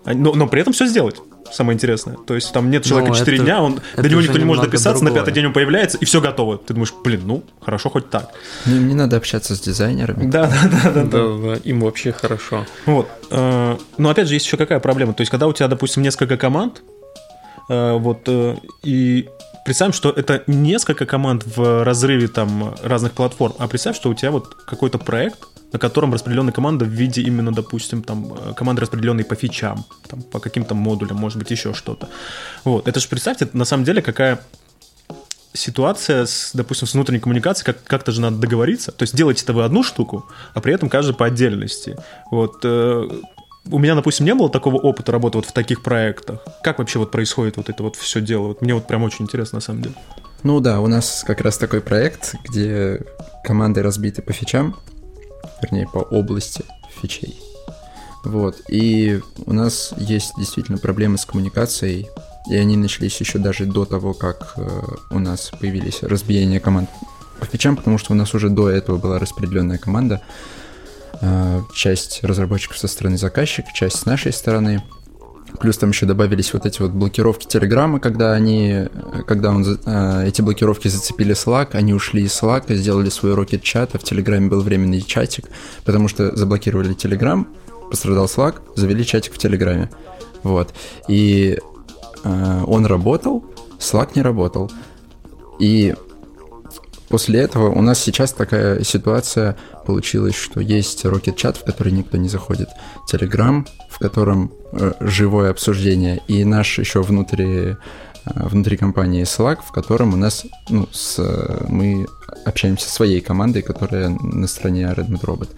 [0.04, 1.16] а- но, но при этом все сделать.
[1.52, 2.16] Самое интересное.
[2.26, 4.46] То есть там нет человека Ну, 4 это- дня, он, это до него никто не
[4.46, 5.22] может дописаться, на другое.
[5.26, 6.58] пятый день он появляется, и все готово.
[6.58, 8.30] Ты думаешь, блин, ну, хорошо хоть так.
[8.66, 10.30] Ну, им не надо общаться с дизайнерами.
[10.30, 11.04] Да, да, да, да.
[11.04, 12.66] Да, да, им вообще хорошо.
[12.86, 13.08] Вот.
[13.30, 15.14] э, Но опять же, есть еще какая проблема.
[15.14, 16.82] То есть, когда у тебя, допустим, несколько команд,
[17.70, 19.30] э, вот, э, и
[19.66, 24.32] представим, что это несколько команд в разрыве там разных платформ, а представь, что у тебя
[24.32, 25.40] вот какой-то проект,
[25.74, 30.22] на котором распределенная команда в виде именно, допустим, там э, команды распределенные по фичам, там,
[30.22, 32.08] по каким-то модулям, может быть, еще что-то.
[32.64, 32.88] Вот.
[32.88, 34.40] Это же представьте, на самом деле, какая
[35.54, 38.92] ситуация, с, допустим, с внутренней коммуникацией, как, как-то же надо договориться.
[38.92, 41.98] То есть делаете это вы одну штуку, а при этом каждый по отдельности.
[42.30, 42.60] Вот.
[42.64, 43.10] э,
[43.72, 46.40] у меня, допустим, не было такого опыта работы вот в таких проектах.
[46.64, 48.48] Как вообще вот происходит вот это вот все дело?
[48.48, 49.96] Вот мне вот прям очень интересно, на самом деле.
[50.44, 53.02] Ну да, у нас как раз такой проект, где
[53.44, 54.76] команды разбиты по фичам,
[55.64, 56.64] вернее, по области
[57.02, 57.40] фичей.
[58.24, 58.62] Вот.
[58.70, 62.08] И у нас есть действительно проблемы с коммуникацией,
[62.50, 66.90] и они начались еще даже до того, как э, у нас появились разбиения команд
[67.40, 70.22] по фичам, потому что у нас уже до этого была распределенная команда.
[71.22, 74.84] Э, часть разработчиков со стороны заказчика, часть с нашей стороны.
[75.60, 78.90] Плюс там еще добавились вот эти вот блокировки Телеграма, когда они,
[79.28, 83.92] когда он, э, эти блокировки зацепили Slack, они ушли из Slack, сделали свой Rocket чат,
[83.94, 85.46] а в Телеграме был временный чатик,
[85.86, 87.48] потому что заблокировали Телеграм,
[87.90, 89.90] пострадал Slack, завели чатик в Телеграме.
[90.42, 90.74] Вот.
[91.08, 91.60] И
[92.24, 93.46] э, он работал,
[93.80, 94.72] Slack не работал.
[95.60, 95.96] И
[97.10, 102.18] после этого у нас сейчас такая ситуация получилась, что есть Rocket Chat, в который никто
[102.18, 102.70] не заходит,
[103.12, 107.76] Telegram, в котором э, живое обсуждение, и наш еще внутри
[108.26, 111.20] Э, внутри компании Slack, в котором у нас, ну, с,
[111.68, 112.08] мы
[112.46, 115.50] общаемся со своей командой, которая на стороне Redmond Robot.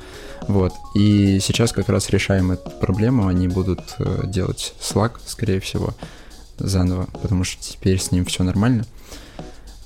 [0.47, 0.73] Вот.
[0.95, 3.27] И сейчас как раз решаем эту проблему.
[3.27, 5.93] Они будут э, делать Slack, скорее всего,
[6.57, 8.85] заново, потому что теперь с ним все нормально.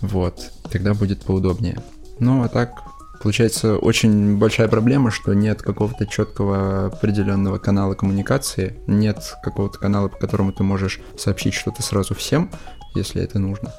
[0.01, 0.51] Вот.
[0.71, 1.81] Тогда будет поудобнее.
[2.19, 2.81] Ну, а так,
[3.21, 10.17] Получается, очень большая проблема, что нет какого-то четкого определенного канала коммуникации, нет какого-то канала, по
[10.17, 12.49] которому ты можешь сообщить что-то сразу всем,
[12.95, 13.73] если это нужно.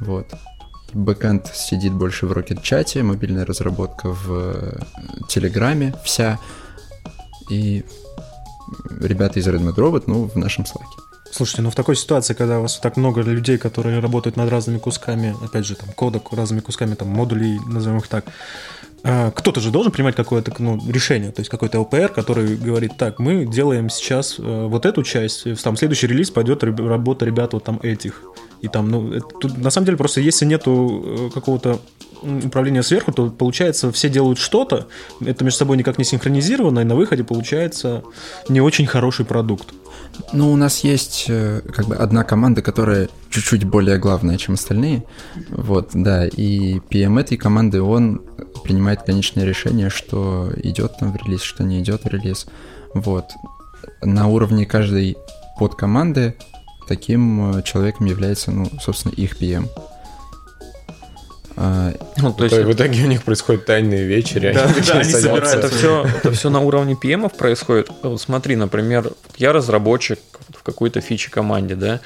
[0.00, 0.26] Вот.
[0.92, 4.78] Бэкэнд сидит больше в Rocket-чате, мобильная разработка в э,
[5.28, 6.38] Телеграме вся,
[7.50, 7.84] и
[9.00, 11.03] ребята из Redmond Robot, ну, в нашем слаке.
[11.34, 14.78] Слушайте, ну в такой ситуации, когда у вас так много людей, которые работают над разными
[14.78, 18.24] кусками, опять же, там, кода, разными кусками, там, модулей, назовем их так,
[19.02, 23.18] а, кто-то же должен принимать какое-то ну, решение, то есть какой-то ЛПР, который говорит, так,
[23.18, 27.80] мы делаем сейчас э, вот эту часть, там следующий релиз пойдет работа ребят вот там
[27.82, 28.22] этих.
[28.62, 31.80] И там, ну, это, тут, на самом деле просто если нету э, какого-то
[32.22, 34.86] управления сверху, то получается все делают что-то,
[35.20, 38.04] это между собой никак не синхронизировано, и на выходе получается
[38.48, 39.74] не очень хороший продукт.
[40.32, 45.04] Ну, у нас есть э, как бы одна команда, которая чуть-чуть более главная, чем остальные.
[45.50, 48.22] Вот, да, и PM этой команды, он
[48.62, 52.46] принимает конечное решение, что идет там в релиз, что не идет в релиз.
[52.94, 53.32] Вот.
[54.02, 55.16] На уровне каждой
[55.58, 56.36] подкоманды
[56.88, 59.68] таким э, человеком является, ну, собственно, их PM.
[61.56, 65.04] А, ну, то есть в итоге у них происходят тайные вечери, да, они, да, они
[65.04, 65.58] собираются.
[65.58, 67.90] Это все, это все на уровне PM происходит.
[68.02, 72.00] Вот смотри, например, я разработчик в какой-то фичи команде, да,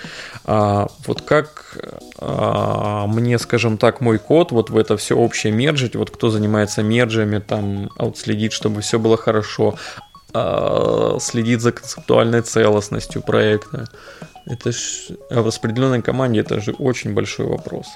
[0.44, 1.78] а, вот как
[2.18, 6.82] а, мне, скажем так, мой код вот в это все общее мержить, вот кто занимается
[6.82, 9.76] мерджами, там, а вот следит, чтобы все было хорошо,
[10.34, 13.86] а, следит за концептуальной целостностью проекта.
[14.44, 17.86] Это ж в распределенной команде это же очень большой вопрос.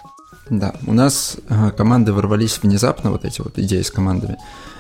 [0.50, 4.38] Да, у нас э, команды ворвались внезапно, вот эти вот идеи с командами,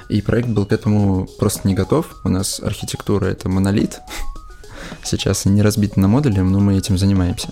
[0.08, 2.06] и проект был к этому просто не готов.
[2.24, 4.00] У нас архитектура— это монолит,
[5.04, 7.50] сейчас не разбит на модули, но мы этим занимаемся.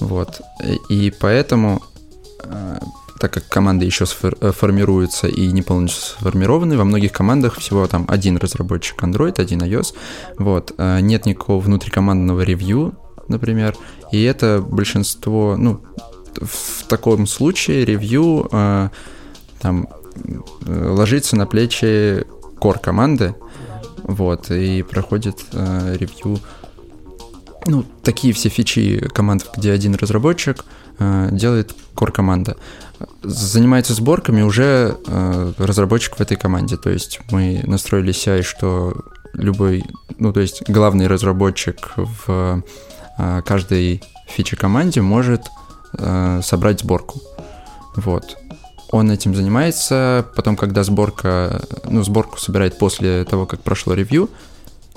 [0.00, 0.40] Вот.
[0.88, 1.82] И поэтому,
[2.42, 2.78] э,
[3.20, 8.06] так как команды еще э, формируются и не полностью сформированы, во многих командах всего там
[8.08, 9.94] один разработчик Android, один iOS,
[10.36, 12.98] вот, нет никакого внутрикомандного ревью,
[13.28, 13.76] например,
[14.10, 15.80] и это большинство, ну,
[16.40, 18.88] в таком случае ревью э,
[19.60, 19.88] там
[20.66, 22.24] э, ложится на плечи
[22.58, 23.34] кор команды,
[24.02, 26.38] вот, и проходит э, ревью.
[27.66, 30.64] Ну, такие все фичи команд, где один разработчик
[30.98, 32.56] делает кор команда.
[33.22, 36.76] Занимается сборками уже э, разработчик в этой команде.
[36.76, 38.94] То есть мы настроили CI, что
[39.32, 39.84] любой,
[40.18, 42.62] ну, то есть главный разработчик в
[43.18, 45.42] э, каждой фичи команде может
[45.98, 47.20] э, собрать сборку.
[47.96, 48.38] Вот.
[48.90, 54.28] Он этим занимается, потом, когда сборка, ну, сборку собирает после того, как прошло ревью,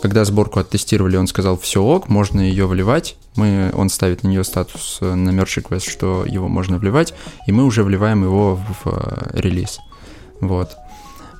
[0.02, 3.16] когда сборку оттестировали, он сказал, все ок, можно ее вливать.
[3.38, 7.14] Мы, он ставит на нее статус на merge request, что его можно вливать,
[7.48, 9.80] и мы уже вливаем его в э, релиз.
[10.42, 10.76] Вот.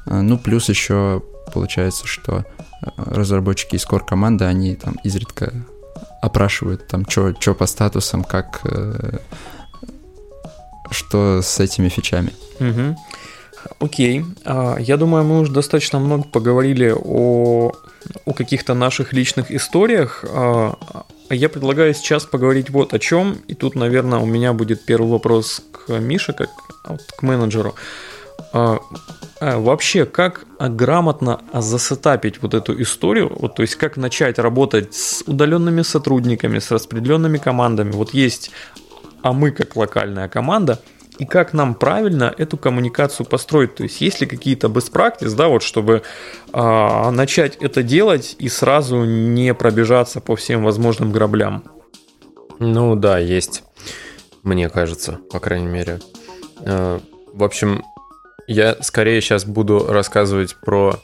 [0.06, 1.22] Э, ну, плюс еще
[1.54, 2.46] получается, что
[2.82, 5.54] э, разработчики из core команды, они там изредка
[6.22, 9.18] опрашивают там, что по статусам, как, э,
[10.92, 12.34] что с этими фичами.
[12.60, 12.98] Угу.
[13.80, 14.26] Окей.
[14.46, 17.72] А, я думаю, мы уже достаточно много поговорили о,
[18.26, 20.24] о каких-то наших личных историях.
[20.28, 20.78] А,
[21.30, 23.38] я предлагаю сейчас поговорить вот о чем.
[23.48, 26.50] И тут, наверное, у меня будет первый вопрос к Мише, как
[26.88, 27.76] вот, к менеджеру.
[28.54, 28.80] А,
[29.40, 35.24] а, вообще, как грамотно засетапить вот эту историю, вот, то есть как начать работать с
[35.28, 37.92] удаленными сотрудниками, с распределенными командами.
[37.92, 38.52] Вот есть,
[39.22, 40.82] а мы как локальная команда,
[41.18, 43.76] и как нам правильно эту коммуникацию построить.
[43.76, 46.04] То есть есть ли какие-то best practice, да, вот чтобы
[46.52, 51.64] а, начать это делать и сразу не пробежаться по всем возможным граблям.
[52.60, 53.64] Ну да, есть,
[54.44, 56.00] мне кажется, по крайней мере.
[56.62, 57.00] Э,
[57.34, 57.84] в общем,
[58.48, 61.00] я скорее сейчас буду рассказывать про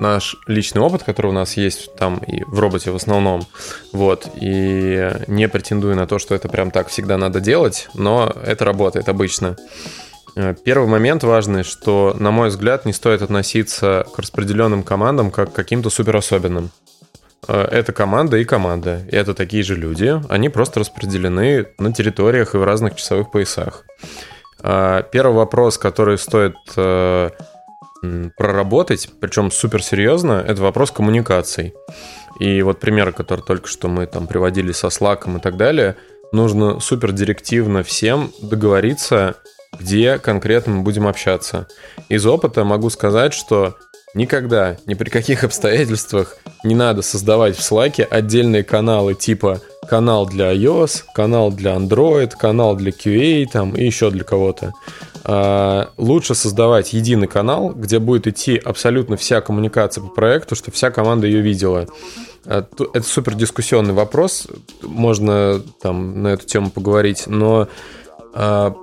[0.00, 3.46] наш личный опыт, который у нас есть там и в роботе в основном.
[3.92, 4.28] Вот.
[4.40, 9.08] И не претендую на то, что это прям так всегда надо делать, но это работает
[9.08, 9.56] обычно.
[10.36, 15.52] Э, первый момент важный, что, на мой взгляд, не стоит относиться к распределенным командам как
[15.52, 16.70] к каким-то суперособенным.
[17.48, 19.02] э, это команда и команда.
[19.10, 20.20] И это такие же люди.
[20.28, 23.84] Они просто распределены на территориях и в разных часовых поясах.
[24.62, 27.30] А, первый вопрос, который стоит э,
[28.36, 31.74] проработать, причем супер серьезно, это вопрос коммуникаций.
[32.40, 35.96] И вот примеры, которые только что мы там приводили со Slack и так далее,
[36.32, 39.36] нужно супер директивно всем договориться,
[39.78, 41.66] где конкретно мы будем общаться.
[42.08, 43.76] Из опыта могу сказать, что
[44.14, 50.52] никогда, ни при каких обстоятельствах не надо создавать в Slack отдельные каналы типа канал для
[50.54, 54.72] iOS, канал для Android, канал для QA там, и еще для кого-то.
[55.24, 60.90] А, лучше создавать единый канал, где будет идти абсолютно вся коммуникация по проекту, чтобы вся
[60.90, 61.86] команда ее видела.
[62.44, 64.46] А, это супер дискуссионный вопрос,
[64.82, 67.68] можно там на эту тему поговорить, но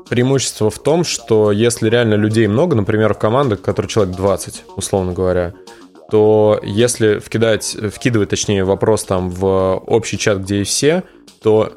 [0.10, 5.14] преимущество в том, что если реально людей много, например, в командах, который человек 20, условно
[5.14, 5.54] говоря,
[6.12, 11.04] то если вкидать, вкидывать, точнее, вопрос там в общий чат, где и все,
[11.42, 11.72] то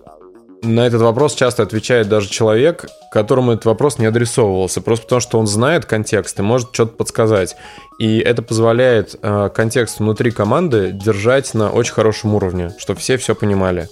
[0.62, 5.38] на этот вопрос часто отвечает даже человек, которому этот вопрос не адресовывался, просто потому что
[5.38, 7.56] он знает контекст и может что-то подсказать.
[7.98, 13.34] И это позволяет э, контекст внутри команды держать на очень хорошем уровне, чтобы все все
[13.34, 13.88] понимали.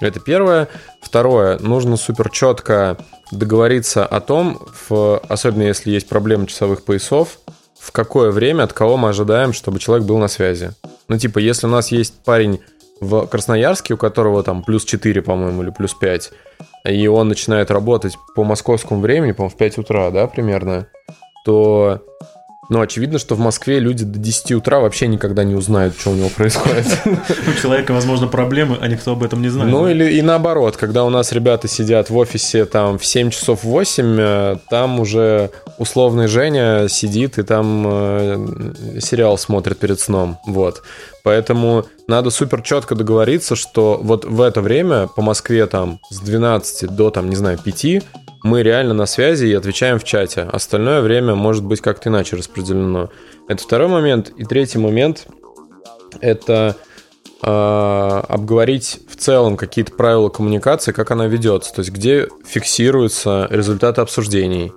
[0.00, 0.68] Это первое.
[1.00, 2.98] Второе, нужно супер четко
[3.32, 7.38] договориться о том, в, особенно если есть проблемы часовых поясов,
[7.78, 10.70] в какое время, от кого мы ожидаем, чтобы человек был на связи.
[11.08, 12.60] Ну, типа, если у нас есть парень
[13.00, 16.30] в Красноярске, у которого там плюс 4, по-моему, или плюс 5,
[16.84, 20.86] и он начинает работать по московскому времени, по-моему, в 5 утра, да, примерно,
[21.44, 22.00] то
[22.72, 26.14] ну, очевидно, что в Москве люди до 10 утра вообще никогда не узнают, что у
[26.14, 26.86] него происходит.
[27.04, 29.70] У человека, возможно, проблемы, а никто об этом не знает.
[29.70, 33.62] Ну, или и наоборот, когда у нас ребята сидят в офисе там в 7 часов
[33.62, 40.38] 8, э, там уже условный Женя сидит и там э, сериал смотрит перед сном.
[40.46, 40.82] Вот.
[41.24, 46.88] Поэтому надо супер четко договориться, что вот в это время по Москве там с 12
[46.88, 48.02] до, там, не знаю, 5
[48.42, 50.42] мы реально на связи и отвечаем в чате.
[50.42, 53.10] Остальное время может быть как-то иначе распределено.
[53.48, 54.32] Это второй момент.
[54.36, 55.26] И третий момент—
[56.20, 56.76] это
[57.42, 64.00] э, обговорить в целом какие-то правила коммуникации, как она ведется, то есть где фиксируются результаты
[64.00, 64.72] обсуждений.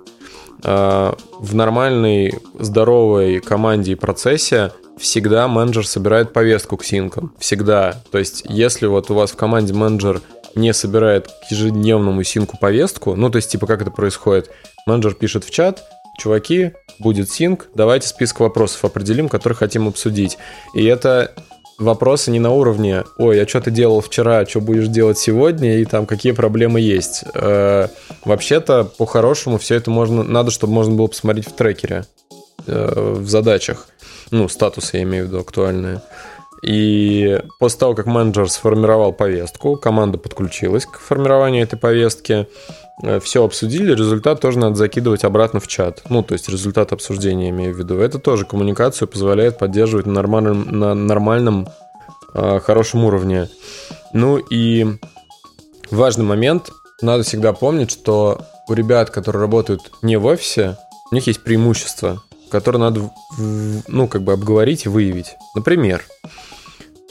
[0.62, 7.34] Э, в нормальной, здоровой команде и процессе всегда менеджер собирает повестку к синкам.
[7.38, 8.02] Всегда.
[8.10, 10.22] То есть, если вот у вас в команде менеджер
[10.54, 14.50] не собирает к ежедневному синку повестку, ну, то есть, типа, как это происходит?
[14.86, 15.84] Менеджер пишет в чат,
[16.18, 20.38] чуваки, будет синк, давайте список вопросов определим, которые хотим обсудить.
[20.74, 21.34] И это
[21.78, 25.84] вопросы не на уровне, ой, а что ты делал вчера, что будешь делать сегодня, и
[25.84, 27.24] там какие проблемы есть.
[27.34, 27.88] Э,
[28.24, 32.04] вообще-то, по-хорошему, все это можно, надо, чтобы можно было посмотреть в трекере,
[32.66, 33.88] э, в задачах.
[34.30, 36.02] Ну, статусы я имею в виду актуальные.
[36.62, 42.48] И после того, как менеджер сформировал повестку, команда подключилась к формированию этой повестки,
[43.02, 46.02] э, все обсудили, результат тоже надо закидывать обратно в чат.
[46.08, 47.98] Ну, то есть результат обсуждения, имею в виду.
[47.98, 51.68] Это тоже коммуникацию позволяет поддерживать на нормальном, на нормальном
[52.34, 53.48] э, хорошем уровне.
[54.12, 54.86] Ну и
[55.90, 56.70] важный момент,
[57.02, 60.78] надо всегда помнить, что у ребят, которые работают не в офисе,
[61.12, 65.36] у них есть преимущества, которые надо, ну, как бы обговорить и выявить.
[65.54, 66.02] Например,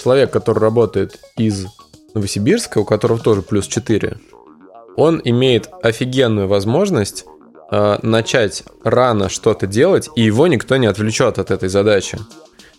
[0.02, 1.65] человек, который работает из
[2.13, 4.17] Новосибирска, у которого тоже плюс 4,
[4.95, 7.26] он имеет офигенную возможность
[7.71, 12.17] э, начать рано что-то делать, и его никто не отвлечет от этой задачи.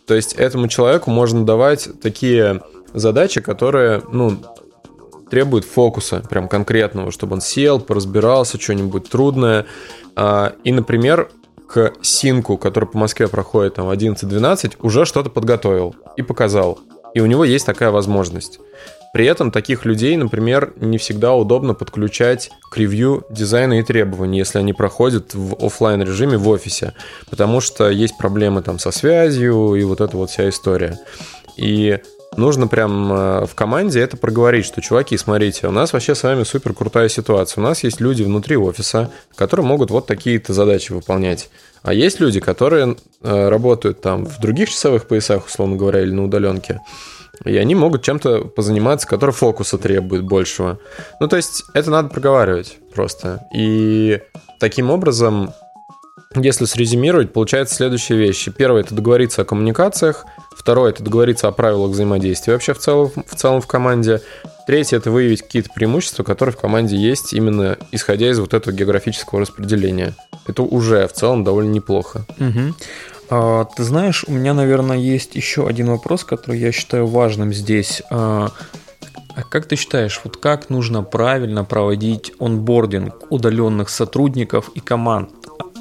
[0.06, 2.62] То есть этому человеку можно давать такие
[2.94, 4.38] задачи, которые, ну,
[5.30, 9.66] требуют фокуса, прям конкретного, чтобы он сел, поразбирался, что-нибудь трудное.
[10.14, 11.28] А, и, например,
[11.68, 16.78] к синку, который по Москве проходит там 11-12, уже что-то подготовил и показал.
[17.14, 18.60] И у него есть такая возможность.
[19.12, 24.58] При этом таких людей, например, не всегда удобно подключать к ревью дизайна и требований, если
[24.58, 26.92] они проходят в офлайн режиме в офисе,
[27.30, 30.98] потому что есть проблемы там со связью и вот эта вот вся история.
[31.56, 31.98] И
[32.36, 36.44] нужно прям э, в команде это проговорить, что, чуваки, смотрите, у нас вообще с вами
[36.44, 37.62] супер крутая ситуация.
[37.62, 41.50] У нас есть люди внутри офиса, которые могут вот такие-то задачи выполнять.
[41.82, 46.24] А есть люди, которые э, работают там в других часовых поясах, условно говоря, или на
[46.24, 46.80] удаленке,
[47.44, 50.78] и они могут чем-то позаниматься, который фокуса требует большего.
[51.20, 53.46] Ну, то есть это надо проговаривать просто.
[53.54, 54.20] И
[54.58, 55.52] таким образом,
[56.34, 58.50] если срезюмировать, получается следующие вещи.
[58.50, 60.24] Первое– это договориться о коммуникациях.
[60.56, 64.20] Второе– это договориться о правилах взаимодействия вообще в целом, в целом в команде.
[64.66, 69.40] Третье– это выявить какие-то преимущества, которые в команде есть, именно исходя из вот этого географического
[69.40, 70.14] распределения.
[70.46, 72.26] Это уже в целом довольно неплохо.
[72.38, 72.74] Угу.
[73.30, 78.02] А, ты знаешь, у меня, наверное, есть еще один вопрос, который я считаю важным здесь.
[78.10, 78.50] А,
[79.34, 85.30] а как ты считаешь, вот как нужно правильно проводить онбординг удаленных сотрудников и команд?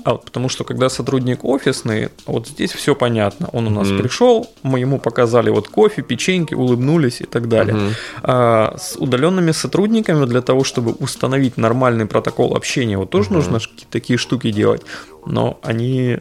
[0.05, 3.49] А, потому что когда сотрудник офисный, вот здесь все понятно.
[3.53, 4.01] Он у нас mm-hmm.
[4.01, 7.75] пришел, мы ему показали вот кофе, печеньки, улыбнулись и так далее.
[7.75, 7.93] Mm-hmm.
[8.21, 13.33] А с удаленными сотрудниками для того, чтобы установить нормальный протокол общения, вот тоже mm-hmm.
[13.33, 14.83] нужно такие штуки делать.
[15.25, 16.19] Но они,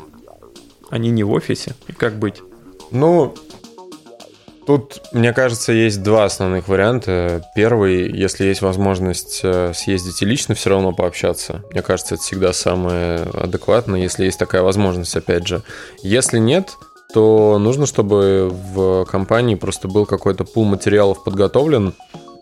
[0.88, 1.74] они не в офисе.
[1.86, 2.40] И как быть?
[2.90, 3.34] Ну,
[4.66, 7.42] Тут, мне кажется, есть два основных варианта.
[7.54, 11.62] Первый, если есть возможность э, съездить и лично все равно пообщаться.
[11.70, 15.62] Мне кажется, это всегда самое адекватное, если есть такая возможность, опять же.
[16.02, 16.76] Если нет,
[17.12, 21.92] то нужно, чтобы в компании просто был какой-то пул материалов подготовлен,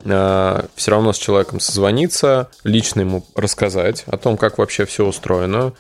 [0.05, 5.73] э, все равно с человеком созвониться, лично ему рассказать о том, как вообще все устроено,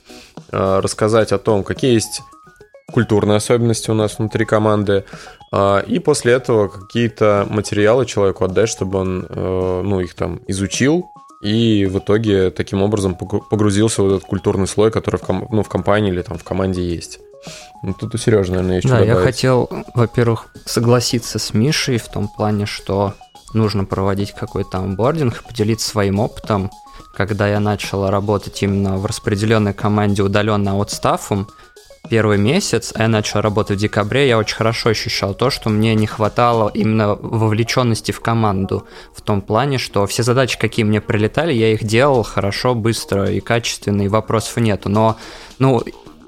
[0.50, 2.20] э, рассказать о том, какие есть
[2.92, 5.04] культурные особенности у нас внутри команды,
[5.50, 11.06] а, и после этого какие-то материалы человеку отдать, чтобы он э, ну, их там изучил,
[11.42, 15.68] и в итоге таким образом погрузился в этот культурный слой, который в, ком- ну, в
[15.68, 17.18] компании или там в команде есть.
[17.82, 19.18] Ну, тут у Сережи, наверное, есть да, добавить.
[19.18, 23.14] я хотел, во-первых, согласиться с Мишей в том плане, что
[23.54, 26.70] нужно проводить какой-то онбординг, поделиться своим опытом.
[27.14, 31.48] Когда я начал работать именно в распределенной команде удаленно от стафом,
[32.12, 35.94] первый месяц, а я начал работать в декабре, я очень хорошо ощущал то, что мне
[35.94, 38.86] не хватало именно вовлеченности в команду.
[39.14, 43.40] В том плане, что все задачи, какие мне прилетали, я их делал хорошо, быстро и
[43.40, 44.90] качественно, и вопросов нету.
[44.90, 45.16] Но,
[45.58, 45.80] ну,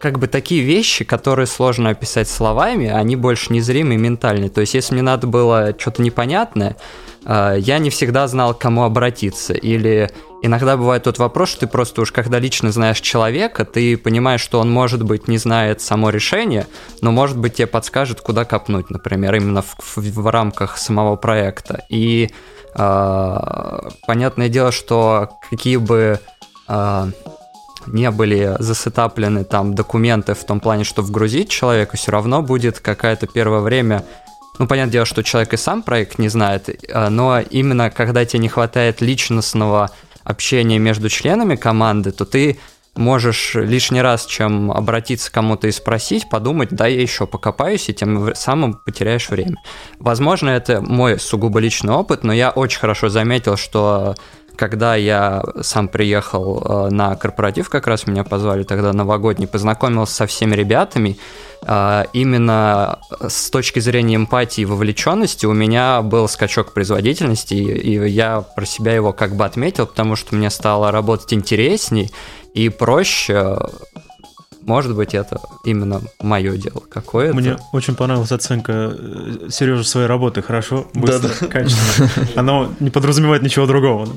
[0.04, 4.50] как бы такие вещи, которые сложно описать словами, они больше незримые ментальные.
[4.50, 6.76] То есть, если мне надо было что-то непонятное,
[7.24, 9.54] э, я не всегда знал, к кому обратиться.
[9.54, 10.10] Или
[10.42, 14.60] иногда бывает тот вопрос, что ты просто уж когда лично знаешь человека, ты понимаешь, что
[14.60, 16.66] он, может быть, не знает само решение,
[17.00, 21.82] но, может быть, тебе подскажет, куда копнуть, например, именно в, в, в рамках самого проекта.
[21.88, 22.28] И
[22.74, 26.20] э, понятное дело, что какие бы
[26.68, 27.06] э,
[27.86, 33.26] не были засетаплены там документы в том плане, что вгрузить человека, все равно будет какое-то
[33.26, 34.04] первое время
[34.58, 36.68] ну, понятное дело, что человек и сам проект не знает,
[37.10, 39.90] но именно когда тебе не хватает личностного
[40.22, 42.58] общение между членами команды, то ты
[42.96, 47.94] можешь лишний раз, чем обратиться к кому-то и спросить, подумать, да, я еще покопаюсь, и
[47.94, 49.56] тем самым потеряешь время.
[49.98, 54.14] Возможно, это мой сугубо личный опыт, но я очень хорошо заметил, что
[54.56, 60.26] когда я сам приехал э, на корпоратив, как раз меня позвали тогда новогодний, познакомился со
[60.26, 61.18] всеми ребятами,
[61.62, 68.40] э, именно с точки зрения эмпатии и вовлеченности у меня был скачок производительности, и я
[68.40, 72.10] про себя его как бы отметил, потому что мне стало работать интересней
[72.54, 73.58] и проще
[74.66, 77.36] может быть, это именно мое дело какое-то.
[77.36, 80.42] Мне очень понравилась оценка э, Сережи своей работы.
[80.42, 81.46] Хорошо, быстро, да, да.
[81.46, 82.10] качественно.
[82.36, 84.08] Оно не подразумевает ничего другого.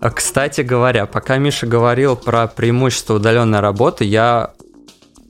[0.00, 4.52] А, кстати говоря, пока Миша говорил про преимущество удаленной работы, я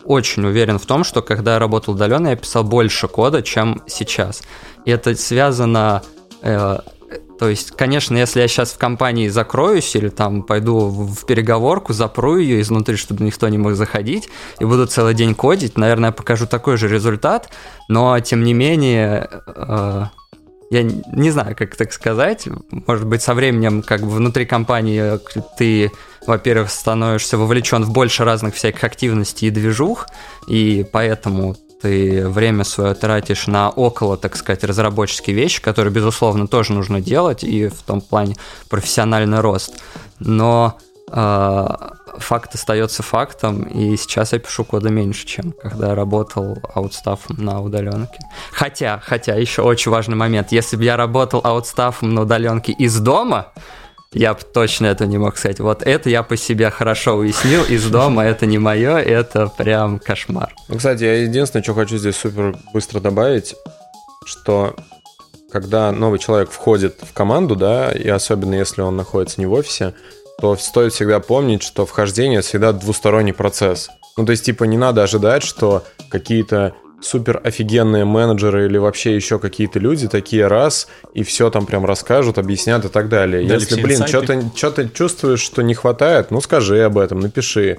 [0.05, 4.43] очень уверен в том, что когда я работал удаленно, я писал больше кода, чем сейчас.
[4.85, 6.03] И это связано
[6.43, 6.79] э,
[7.39, 12.39] то есть, конечно, если я сейчас в компании закроюсь или там пойду в переговорку, запру
[12.39, 14.28] ее изнутри, чтобы никто не мог заходить,
[14.59, 17.51] и буду целый день кодить, наверное, покажу такой же результат,
[17.89, 20.05] но тем не менее, э,
[20.70, 25.18] я не знаю, как так сказать, может быть, со временем, как бы внутри компании
[25.59, 25.93] ты,
[26.26, 30.07] во-первых, становишься вовлечен в больше разных всяких активностей и движух,
[30.49, 31.57] и поэтому
[31.87, 37.45] ты время свое тратишь на около, так сказать, разработческие вещи, которые, безусловно, тоже нужно делать,
[37.45, 38.34] и в том плане
[38.68, 39.78] профессиональный рост.
[40.18, 40.76] Но
[41.12, 41.66] э,
[42.18, 48.18] факт остается фактом, и сейчас я пишу кода меньше, чем когда работал аутстафом на удаленке.
[48.51, 53.53] Хотя, хотя, еще очень важный момент, если бы я работал аутстафом на удаленке из дома,
[54.17, 55.61] я бы точно это не мог сказать.
[55.61, 57.62] Вот это я по себе хорошо уяснил.
[57.64, 60.55] Из дома это не мое, это прям кошмар.
[60.69, 63.55] Ну, кстати, я единственное, что хочу здесь супер быстро добавить,
[64.25, 64.75] что
[65.53, 69.93] когда новый человек входит в команду, да, и особенно если он находится не в офисе,
[70.41, 73.91] то стоит всегда помнить, что вхождение всегда двусторонний процесс.
[74.17, 79.38] Ну, то есть, типа, не надо ожидать, что какие-то супер офигенные менеджеры или вообще еще
[79.38, 83.47] какие-то люди такие раз и все там прям расскажут, объяснят и так далее.
[83.47, 87.78] Дали Если, блин, что-то что чувствуешь, что не хватает, ну скажи об этом, напиши.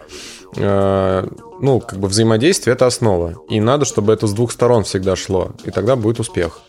[0.56, 1.28] Э,
[1.60, 3.36] ну, как бы взаимодействие это основа.
[3.50, 5.52] И надо, чтобы это с двух сторон всегда шло.
[5.66, 6.62] И тогда будет успех.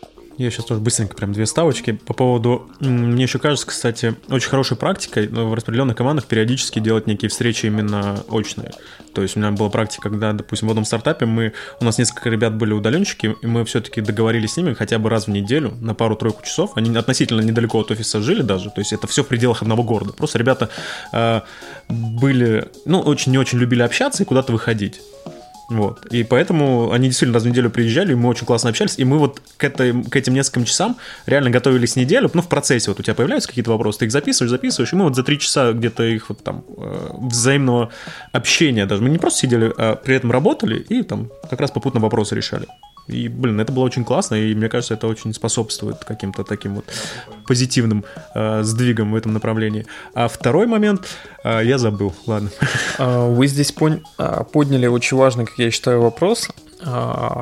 [0.43, 1.91] Я сейчас тоже быстренько прям две ставочки.
[1.91, 7.27] По поводу, мне еще кажется, кстати, очень хорошей практикой в распределенных командах периодически делать некие
[7.29, 8.71] встречи именно очные.
[9.13, 12.29] То есть у меня была практика, когда, допустим, в одном стартапе мы, у нас несколько
[12.29, 15.93] ребят были удаленщики, и мы все-таки договорились с ними хотя бы раз в неделю на
[15.93, 16.71] пару-тройку часов.
[16.75, 20.13] Они относительно недалеко от офиса жили даже, то есть это все в пределах одного города.
[20.13, 20.69] Просто ребята
[21.11, 21.41] э,
[21.89, 25.01] были, ну, очень не очень любили общаться и куда-то выходить.
[25.69, 26.05] Вот.
[26.07, 29.19] И поэтому они действительно раз в неделю приезжали, и мы очень классно общались, и мы
[29.19, 30.97] вот к, этой, к этим нескольким часам
[31.27, 34.49] реально готовились неделю, ну, в процессе вот у тебя появляются какие-то вопросы, ты их записываешь,
[34.49, 37.89] записываешь, и мы вот за три часа где-то их вот там э, взаимного
[38.31, 41.99] общения даже, мы не просто сидели, а при этом работали и там как раз попутно
[41.99, 42.65] вопросы решали.
[43.09, 46.85] И, блин, это было очень классно, и мне кажется, это очень способствует каким-то таким вот
[47.47, 48.05] позитивным
[48.35, 49.85] э, сдвигам в этом направлении.
[50.13, 51.07] А второй момент
[51.43, 52.51] э, я забыл, ладно.
[52.97, 56.49] А, вы здесь пон- а, подняли очень важный, как я считаю, вопрос.
[56.81, 57.41] А,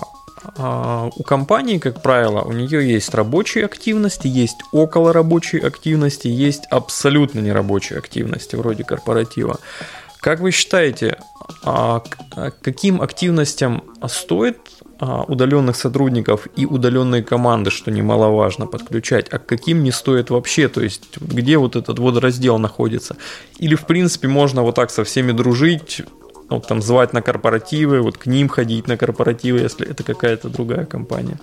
[1.15, 7.39] у компании, как правило, у нее есть рабочие активности, есть около рабочей активности, есть абсолютно
[7.39, 9.59] нерабочие активности, вроде корпоратива.
[10.21, 11.17] Как вы считаете,
[12.61, 14.57] каким активностям стоит
[14.99, 20.81] удаленных сотрудников и удаленные команды, что немаловажно, подключать, а к каким не стоит вообще, то
[20.81, 23.15] есть где вот этот вот раздел находится.
[23.57, 26.01] Или в принципе можно вот так со всеми дружить,
[26.49, 30.85] вот там звать на корпоративы, вот к ним ходить на корпоративы, если это какая-то другая
[30.85, 31.39] компания.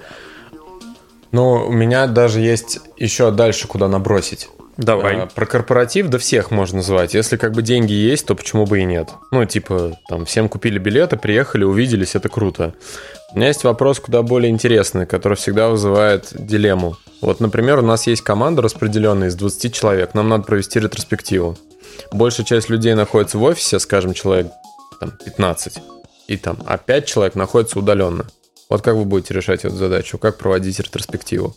[1.30, 4.48] Ну, у меня даже есть еще дальше куда набросить.
[4.76, 5.16] Давай.
[5.20, 7.14] А, про корпоратив, да всех можно звать.
[7.14, 9.10] Если как бы деньги есть, то почему бы и нет?
[9.30, 12.74] Ну, типа, там, всем купили билеты, приехали, увиделись, это круто.
[13.32, 16.96] У меня есть вопрос куда более интересный, который всегда вызывает дилемму.
[17.20, 21.56] Вот, например, у нас есть команда распределенная из 20 человек, нам надо провести ретроспективу.
[22.12, 24.48] Большая часть людей находится в офисе, скажем, человек
[25.00, 25.78] там, 15,
[26.28, 28.26] и там, а 5 человек находится удаленно.
[28.68, 30.18] Вот как вы будете решать эту задачу?
[30.18, 31.54] Как проводить ретроспективу?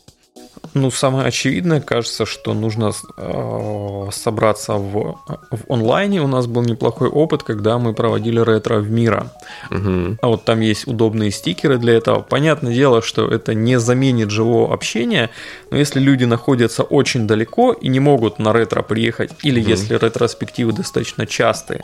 [0.73, 5.17] Ну, самое очевидное, кажется, что нужно э, собраться в,
[5.51, 6.21] в онлайне.
[6.21, 9.31] У нас был неплохой опыт, когда мы проводили ретро в мира.
[9.71, 10.17] Угу.
[10.21, 12.21] А вот там есть удобные стикеры для этого.
[12.21, 15.29] Понятное дело, что это не заменит живого общения,
[15.71, 19.69] но если люди находятся очень далеко и не могут на ретро приехать, или угу.
[19.69, 21.83] если ретроспективы достаточно частые,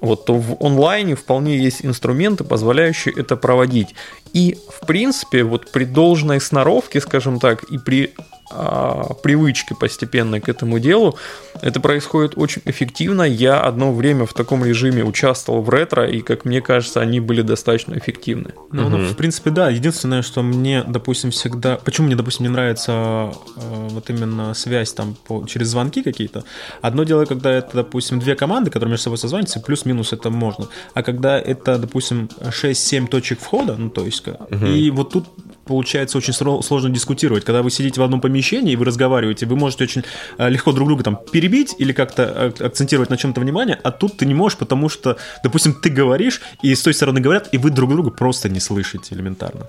[0.00, 3.94] вот, то в онлайне вполне есть инструменты, позволяющие это проводить.
[4.34, 8.14] И, в принципе, вот при должной сноровке, скажем так, и при
[8.48, 11.16] привычки постепенно к этому делу.
[11.62, 13.22] Это происходит очень эффективно.
[13.22, 17.42] Я одно время в таком режиме участвовал в ретро, и, как мне кажется, они были
[17.42, 18.50] достаточно эффективны.
[18.70, 18.96] Ну, угу.
[18.96, 19.70] ну в принципе, да.
[19.70, 21.76] Единственное, что мне, допустим, всегда...
[21.76, 25.46] Почему мне, допустим, не нравится э, вот именно связь там по...
[25.46, 26.44] через звонки какие-то?
[26.82, 30.68] Одно дело, когда это, допустим, две команды, которые между собой созваниваются, плюс-минус это можно.
[30.92, 34.26] А когда это, допустим, 6-7 точек входа, ну, то есть...
[34.26, 34.66] Угу.
[34.66, 35.26] И вот тут
[35.64, 37.44] получается очень сложно дискутировать.
[37.44, 40.04] Когда вы сидите в одном помещении и вы разговариваете, вы можете очень
[40.38, 42.22] э, легко друг друга там перебить или как-то
[42.58, 46.40] э, акцентировать на чем-то внимание, а тут ты не можешь, потому что, допустим, ты говоришь,
[46.62, 49.66] и с той стороны говорят, и вы друг друга просто не слышите элементарно.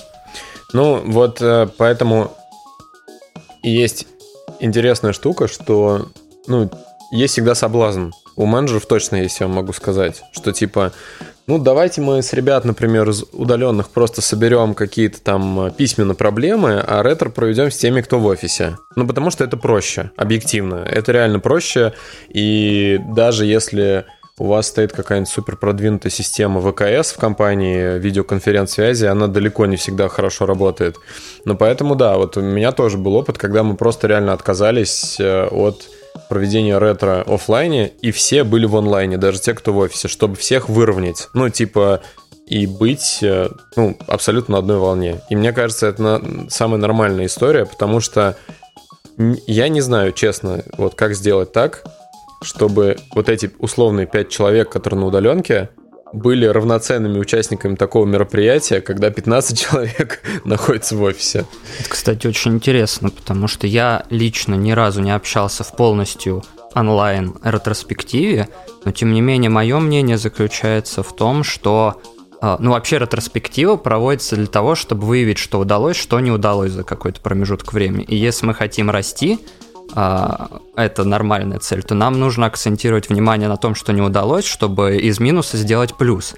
[0.73, 2.35] Ну, вот э, поэтому
[3.63, 4.07] есть
[4.59, 6.09] интересная штука, что,
[6.47, 6.69] ну,
[7.11, 8.09] есть всегда соблазн.
[8.35, 10.91] У менеджеров точно есть, я могу сказать, что типа
[11.47, 16.79] ну, давайте мы с ребят, например, из удаленных просто соберем какие-то там э, письменные проблемы,
[16.79, 18.77] а ретро проведем с теми, кто в офисе.
[18.95, 20.75] Ну, потому что это проще, объективно.
[20.75, 21.93] Это реально проще.
[22.29, 24.05] И даже если
[24.37, 30.09] у вас стоит какая-нибудь супер продвинутая система ВКС в компании видеоконференц-связи, она далеко не всегда
[30.09, 30.97] хорошо работает.
[31.45, 35.47] Но поэтому, да, вот у меня тоже был опыт, когда мы просто реально отказались э,
[35.47, 35.87] от
[36.29, 40.69] проведения ретро офлайне, и все были в онлайне, даже те, кто в офисе, чтобы всех
[40.69, 41.29] выровнять.
[41.33, 42.01] Ну, типа,
[42.47, 45.21] и быть э, ну, абсолютно на одной волне.
[45.29, 46.49] И мне кажется, это на...
[46.49, 48.37] самая нормальная история, потому что
[49.47, 51.83] я не знаю, честно, вот как сделать так,
[52.41, 55.69] чтобы вот эти условные пять человек, которые на удаленке,
[56.13, 61.45] были равноценными участниками такого мероприятия, когда 15 человек находится в офисе.
[61.79, 66.43] Это, кстати, очень интересно, потому что я лично ни разу не общался в полностью
[66.73, 68.49] онлайн ретроспективе,
[68.83, 72.01] но тем не менее мое мнение заключается в том, что
[72.41, 76.83] а, ну, вообще ретроспектива проводится для того, чтобы выявить, что удалось, что не удалось за
[76.83, 78.03] какой-то промежуток времени.
[78.03, 79.39] И если мы хотим расти,
[79.95, 84.97] а, это нормальная цель, то нам нужно акцентировать внимание на том, что не удалось, чтобы
[84.97, 86.35] из минуса сделать плюс.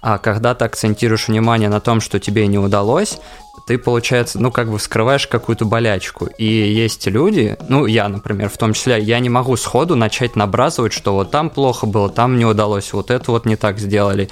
[0.00, 3.18] А когда ты акцентируешь внимание на том, что тебе не удалось,
[3.66, 6.26] ты, получается, ну, как бы вскрываешь какую-то болячку.
[6.38, 10.92] И есть люди, ну, я, например, в том числе, я не могу сходу начать набрасывать,
[10.92, 14.28] что вот там плохо было, там не удалось, вот это вот не так сделали.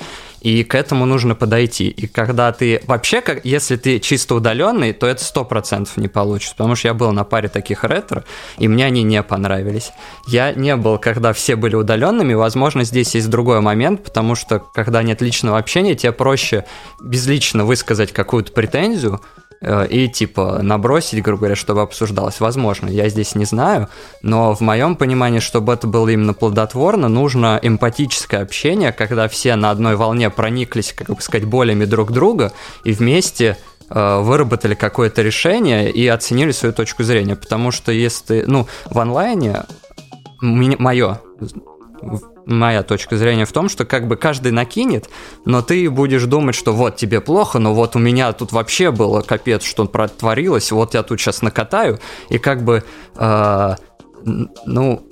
[0.47, 1.89] И к этому нужно подойти.
[1.89, 6.55] И когда ты вообще, как, если ты чисто удаленный, то это сто процентов не получится.
[6.57, 8.25] Потому что я был на паре таких ретро,
[8.59, 9.91] и мне они не понравились.
[10.29, 12.35] Я не был, когда все были удаленными.
[12.35, 16.65] Возможно, здесь есть другой момент, потому что когда нет личного общения, тебе проще
[17.01, 19.16] безлично высказать какую-то претензию,
[19.61, 22.41] Э, и типа набросить, грубо говоря, чтобы обсуждалось.
[22.41, 23.89] Возможно, я здесь не знаю,
[24.23, 29.71] но в моем понимании, чтобы это было именно плодотворно, нужно эмпатическое общение, когда все на
[29.71, 32.53] одной волне прониклись, как бы сказать, болями друг друга
[32.85, 33.57] и вместе
[33.89, 37.37] э, выработали какое-то решение и оценили свою точку зрения.
[37.37, 39.65] Потому что если, ну, в онлайне
[40.41, 41.21] мое
[42.47, 45.09] моя точка зрения в том, что как бы каждый накинет,
[45.45, 49.21] но ты будешь думать, что вот тебе плохо, но вот у меня тут вообще было
[49.21, 51.99] капец, что протворилось, вот я тут сейчас накатаю,
[52.29, 52.85] и как бы,
[53.17, 53.77] э,
[54.67, 55.09] ну,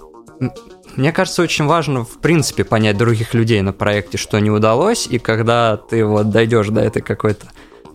[0.97, 5.19] мне кажется, очень важно, в принципе, понять других людей на проекте, что не удалось, и
[5.19, 7.49] когда ты вот дойдешь до этой какой-то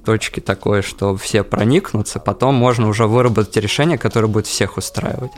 [0.06, 5.32] точки такой, что все проникнутся, потом можно уже выработать решение, которое будет всех устраивать.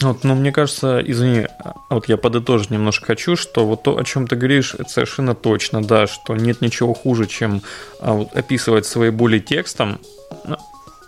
[0.00, 1.46] Вот, ну, мне кажется, извини,
[1.88, 5.82] вот я подытожить немножко хочу, что вот то, о чем ты говоришь, это совершенно точно,
[5.82, 7.62] да, что нет ничего хуже, чем
[8.00, 10.00] а, вот, описывать свои боли текстом,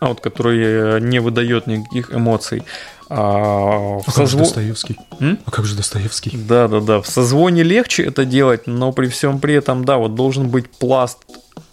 [0.01, 2.63] а вот, который не выдает никаких эмоций.
[3.09, 4.21] А, а созво...
[4.21, 4.99] как же Достоевский?
[5.21, 5.39] М?
[5.45, 6.31] А как же Достоевский?
[6.35, 7.01] Да, да, да.
[7.01, 11.19] В созвоне легче это делать, но при всем при этом, да, вот должен быть пласт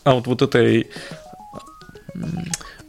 [0.03, 0.89] а вот, вот этой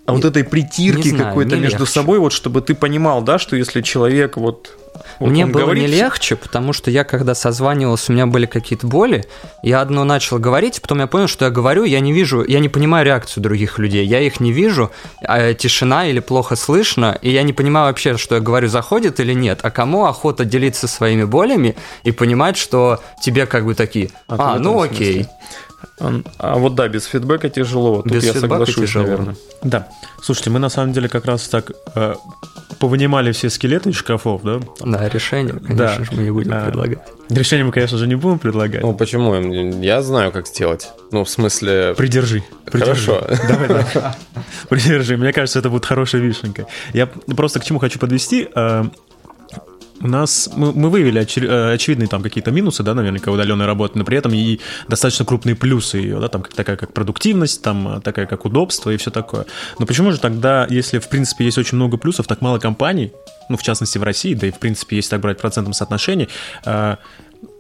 [0.07, 1.93] а вот этой притирки какой-то между легче.
[1.93, 4.77] собой, вот чтобы ты понимал, да, что если человек вот
[5.19, 5.83] вот Мне было говорит...
[5.83, 9.25] не легче, потому что я, когда созванивался, у меня были какие-то боли.
[9.63, 12.69] Я одно начал говорить, потом я понял, что я говорю, я не вижу, я не
[12.69, 14.07] понимаю реакцию других людей.
[14.07, 14.91] Я их не вижу,
[15.23, 19.33] а тишина или плохо слышно, и я не понимаю вообще, что я говорю, заходит или
[19.33, 19.61] нет.
[19.63, 24.59] А кому охота делиться своими болями и понимать, что тебе как бы такие, а, а
[24.59, 25.25] ну окей.
[25.25, 25.31] Смысле.
[25.99, 28.03] А вот да, без фидбэка тяжело.
[28.03, 29.05] Тут без я соглашусь, тяжело.
[29.05, 29.37] наверное.
[29.63, 29.89] Да.
[30.23, 32.15] Слушайте, мы на самом деле как раз так э,
[32.79, 34.61] повынимали все скелеты из шкафов, да?
[34.81, 36.05] Да, решение, конечно да.
[36.05, 36.99] же, мы не будем а, предлагать.
[37.31, 38.83] Решение мы, конечно же, не будем предлагать.
[38.83, 39.35] Ну, почему?
[39.81, 40.89] Я знаю, как сделать.
[41.13, 41.95] Ну, в смысле...
[41.97, 42.43] Придержи.
[42.67, 43.13] придержи.
[43.13, 43.27] Хорошо.
[43.49, 43.87] Давай, давай.
[44.69, 45.17] Придержи.
[45.17, 46.67] Мне кажется, это будет хорошей вишенкой.
[46.93, 48.49] Я просто к чему хочу подвести.
[50.01, 53.67] Э, у нас мы, мы выявили оч, э, очевидные там какие-то минусы, да, наверняка удаленной
[53.67, 58.01] работы, но при этом и достаточно крупные плюсы ее, да, там такая как продуктивность, там
[58.03, 59.47] такая как удобство и все такое.
[59.79, 63.13] Но почему же тогда, если в принципе есть очень много плюсов, так мало компаний,
[63.49, 66.29] ну в частности в России, да и в принципе если так брать в процентном соотношении,
[66.65, 66.97] э,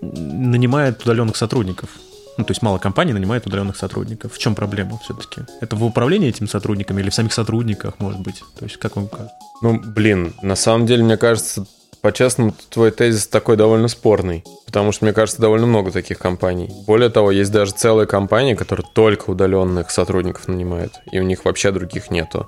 [0.01, 1.91] нанимает удаленных сотрудников?
[2.37, 4.33] Ну, то есть мало компаний нанимает удаленных сотрудников.
[4.33, 5.43] В чем проблема все-таки?
[5.61, 8.43] Это в управлении этими сотрудниками или в самих сотрудниках, может быть?
[8.59, 9.37] То есть как вам кажется?
[9.63, 11.65] Ну, блин, на самом деле, мне кажется,
[12.05, 16.71] по-честному, твой тезис такой довольно спорный, потому что, мне кажется, довольно много таких компаний.
[16.87, 21.71] Более того, есть даже целые компании, которые только удаленных сотрудников нанимают, и у них вообще
[21.71, 22.47] других нету.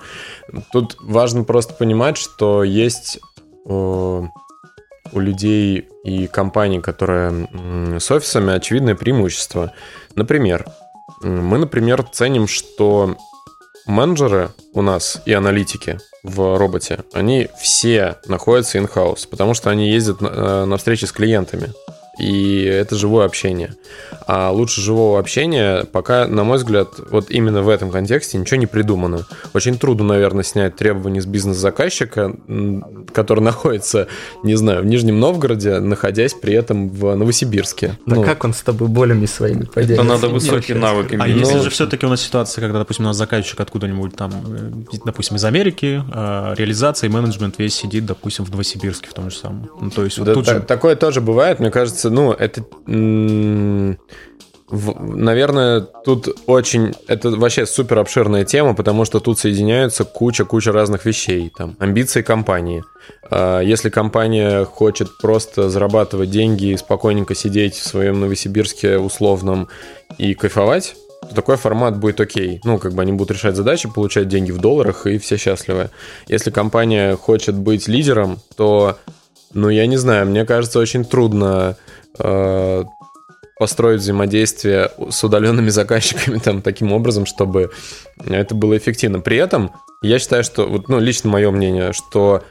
[0.72, 3.18] Тут важно просто понимать, что есть
[3.64, 4.28] э, у
[5.14, 7.48] людей и компаний, которые
[7.98, 9.72] с офисами, очевидное преимущество.
[10.16, 10.66] Например,
[11.22, 13.16] мы, например, ценим, что
[13.86, 20.20] менеджеры у нас и аналитики в роботе, они все находятся in-house, потому что они ездят
[20.20, 21.72] на, э, на встречи с клиентами
[22.18, 23.74] и это живое общение.
[24.26, 28.66] А лучше живого общения пока, на мой взгляд, вот именно в этом контексте ничего не
[28.66, 29.26] придумано.
[29.54, 32.34] Очень трудно, наверное, снять требования с бизнес-заказчика,
[33.12, 34.08] который находится,
[34.42, 37.98] не знаю, в Нижнем Новгороде, находясь при этом в Новосибирске.
[38.06, 40.02] Да ну, как он с тобой болями своими поделится?
[40.02, 41.16] Это надо высокие навыки.
[41.20, 44.96] А если же все-таки у нас ситуация, когда, допустим, у нас заказчик откуда-нибудь там, э,
[45.04, 49.36] допустим, из Америки, а реализация и менеджмент весь сидит, допустим, в Новосибирске в том же
[49.36, 49.70] самом.
[49.80, 50.60] Ну, то есть да, вот тут же...
[50.60, 52.64] Такое тоже бывает, мне кажется, кажется, ну, это...
[54.68, 56.92] Наверное, тут очень...
[57.06, 61.52] Это вообще супер обширная тема, потому что тут соединяются куча-куча разных вещей.
[61.56, 62.82] Там, амбиции компании.
[63.30, 69.68] А, если компания хочет просто зарабатывать деньги и спокойненько сидеть в своем Новосибирске условном
[70.18, 70.96] и кайфовать,
[71.28, 72.60] то такой формат будет окей.
[72.64, 75.90] Ну, как бы они будут решать задачи, получать деньги в долларах, и все счастливы.
[76.26, 78.98] Если компания хочет быть лидером, то,
[79.54, 81.76] ну, я не знаю, мне кажется, очень трудно
[82.18, 82.84] Э,
[83.58, 87.70] построить взаимодействие с удаленными заказчиками там таким образом, чтобы
[88.24, 89.20] это было эффективно.
[89.20, 92.42] При этом я считаю, что, вот, ну, лично мое мнение, что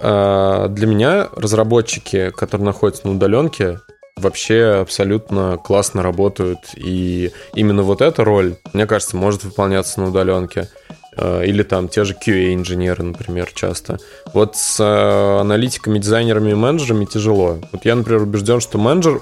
[0.00, 3.80] э, для меня разработчики, которые находятся на удаленке,
[4.16, 6.58] вообще абсолютно классно работают.
[6.74, 10.68] И именно вот эта роль, мне кажется, может выполняться на удаленке.
[11.16, 13.98] Э, или там те же QA-инженеры, например, часто.
[14.32, 17.58] Вот с э, аналитиками, дизайнерами и менеджерами тяжело.
[17.72, 19.20] Вот я, например, убежден, что менеджер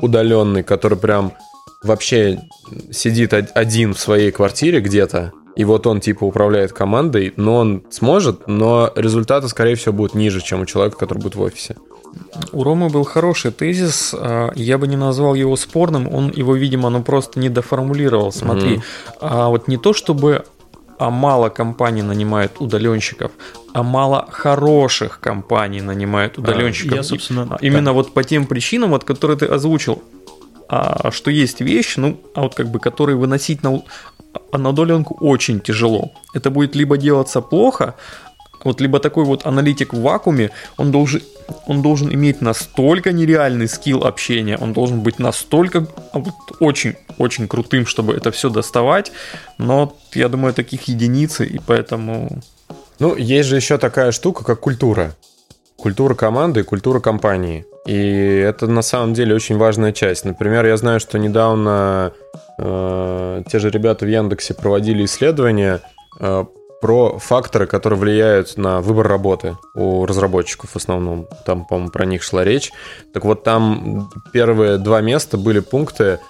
[0.00, 1.32] удаленный, который прям
[1.82, 2.40] вообще
[2.90, 8.46] сидит один в своей квартире где-то, и вот он типа управляет командой, но он сможет,
[8.46, 11.76] но результаты, скорее всего, будут ниже, чем у человека, который будет в офисе.
[12.52, 16.88] У Ромы был хороший тезис, а, я бы не назвал его спорным, он его, видимо,
[16.90, 18.32] ну просто не доформулировал.
[18.32, 18.82] Смотри, mm-hmm.
[19.20, 20.44] а вот не то чтобы
[20.98, 23.30] а мало компаний нанимают удаленщиков,
[23.72, 25.80] а мало хороших компаний
[26.38, 26.92] удаленщиков.
[26.92, 27.92] А, я, собственно, Именно да.
[27.92, 30.02] вот по тем причинам, вот, которые ты озвучил,
[30.68, 33.82] а, что есть вещи, ну, а вот как бы, которые выносить на,
[34.52, 36.12] на удаленку очень тяжело.
[36.34, 37.94] Это будет либо делаться плохо,
[38.64, 41.22] вот либо такой вот аналитик в вакууме, он должен,
[41.66, 47.48] он должен иметь настолько нереальный скилл общения, он должен быть настолько а вот, очень, очень
[47.48, 49.12] крутым, чтобы это все доставать.
[49.58, 52.40] Но я думаю, таких единицы, и поэтому...
[52.98, 55.14] Ну, есть же еще такая штука, как культура.
[55.76, 57.64] Культура команды и культура компании.
[57.86, 60.24] И это на самом деле очень важная часть.
[60.24, 62.12] Например, я знаю, что недавно
[62.58, 65.80] э, те же ребята в Яндексе проводили исследование
[66.20, 66.44] э,
[66.80, 71.26] про факторы, которые влияют на выбор работы у разработчиков в основном.
[71.44, 72.70] Там, по-моему, про них шла речь.
[73.12, 76.20] Так вот, там первые два места были пункты.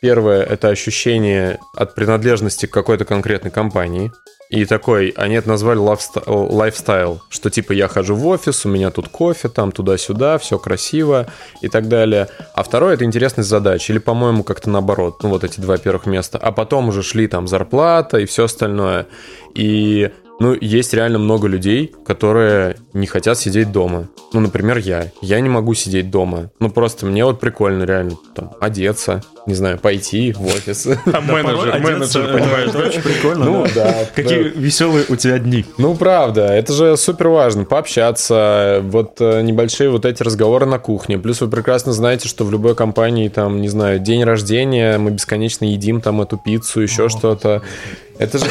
[0.00, 4.12] Первое— это ощущение от принадлежности к какой-то конкретной компании.
[4.52, 9.08] И такой, они это назвали лайфстайл, что типа я хожу в офис, у меня тут
[9.08, 11.26] кофе, там туда-сюда, все красиво
[11.62, 12.28] и так далее.
[12.52, 16.36] А второе это интересность задач, или, по-моему, как-то наоборот, ну вот эти два первых места.
[16.36, 19.06] А потом уже шли там зарплата и все остальное.
[19.54, 20.10] И
[20.42, 24.08] ну, есть реально много людей, которые не хотят сидеть дома.
[24.32, 25.12] Ну, например, я.
[25.20, 26.50] Я не могу сидеть дома.
[26.58, 30.88] Ну, просто мне вот прикольно реально там одеться, не знаю, пойти в офис.
[31.12, 33.44] А менеджер, менеджер, понимаешь, очень прикольно.
[33.44, 34.04] Ну, да.
[34.16, 35.64] Какие веселые у тебя дни.
[35.78, 37.64] Ну, правда, это же супер важно.
[37.64, 41.18] Пообщаться, вот э, небольшие вот эти разговоры на кухне.
[41.18, 45.66] Плюс вы прекрасно знаете, что в любой компании, там, не знаю, день рождения, мы бесконечно
[45.66, 47.62] едим там эту пиццу, еще что-то.
[48.22, 48.44] Это же,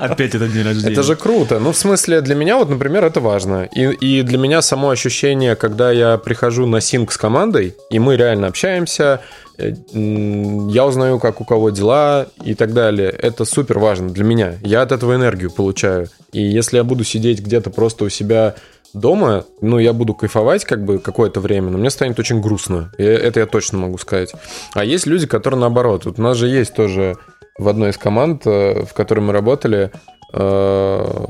[0.00, 0.92] Опять это день рождения.
[0.92, 1.58] Это же круто.
[1.58, 3.64] Ну, в смысле, для меня вот, например, это важно.
[3.64, 8.16] И, и для меня само ощущение, когда я прихожу на синк с командой, и мы
[8.16, 9.20] реально общаемся,
[9.58, 13.10] э, я узнаю, как у кого дела и так далее.
[13.10, 14.54] Это супер важно для меня.
[14.62, 16.08] Я от этого энергию получаю.
[16.32, 18.54] И если я буду сидеть где-то просто у себя
[18.94, 22.90] дома, ну, я буду кайфовать как бы какое-то время, но мне станет очень грустно.
[22.96, 24.32] И это я точно могу сказать.
[24.72, 26.06] А есть люди, которые наоборот.
[26.06, 27.16] Вот у нас же есть тоже
[27.58, 29.90] в одной из команд, э, в которой мы работали,
[30.32, 31.24] э,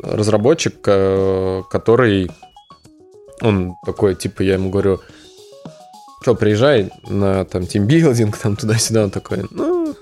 [0.00, 2.30] разработчик, э, который,
[3.42, 5.00] он такой, типа, я ему говорю,
[6.22, 9.94] что, приезжай на там тимбилдинг, там туда-сюда, он такой, ну,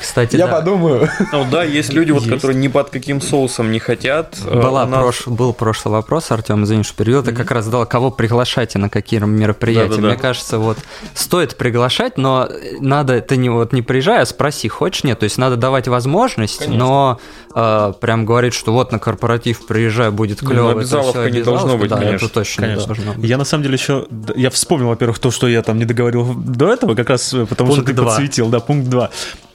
[0.00, 0.56] кстати, Я да.
[0.56, 1.08] подумаю.
[1.32, 4.36] Ну да, есть люди, вот, которые ни под каким соусом не хотят.
[4.44, 5.00] Э, Была нас...
[5.00, 5.26] прош...
[5.26, 7.22] Был прошлый вопрос, Артем, извини, что перевел.
[7.22, 7.36] Ты mm-hmm.
[7.36, 9.90] как раз задал, кого приглашать и на какие мероприятия.
[9.90, 10.08] Да-да-да.
[10.08, 10.78] Мне кажется, вот
[11.14, 12.48] стоит приглашать, но
[12.80, 15.18] надо, ты не, вот, не приезжай, а спроси, хочешь, нет.
[15.18, 16.84] То есть надо давать возможность, Конечно.
[16.84, 17.20] но
[17.54, 20.72] э, прям говорить, что вот на корпоратив приезжай, будет клево.
[20.72, 22.26] Ну, обязаловка не должно быть, да, конечно.
[22.26, 22.80] Это точно конечно.
[22.80, 23.30] не должно быть.
[23.30, 26.72] Я на самом деле еще, я вспомнил, во-первых, то, что я там не договорил до
[26.72, 28.04] этого, как раз э, потому пункт что ты 2.
[28.04, 29.10] подсветил, да, пункт 2.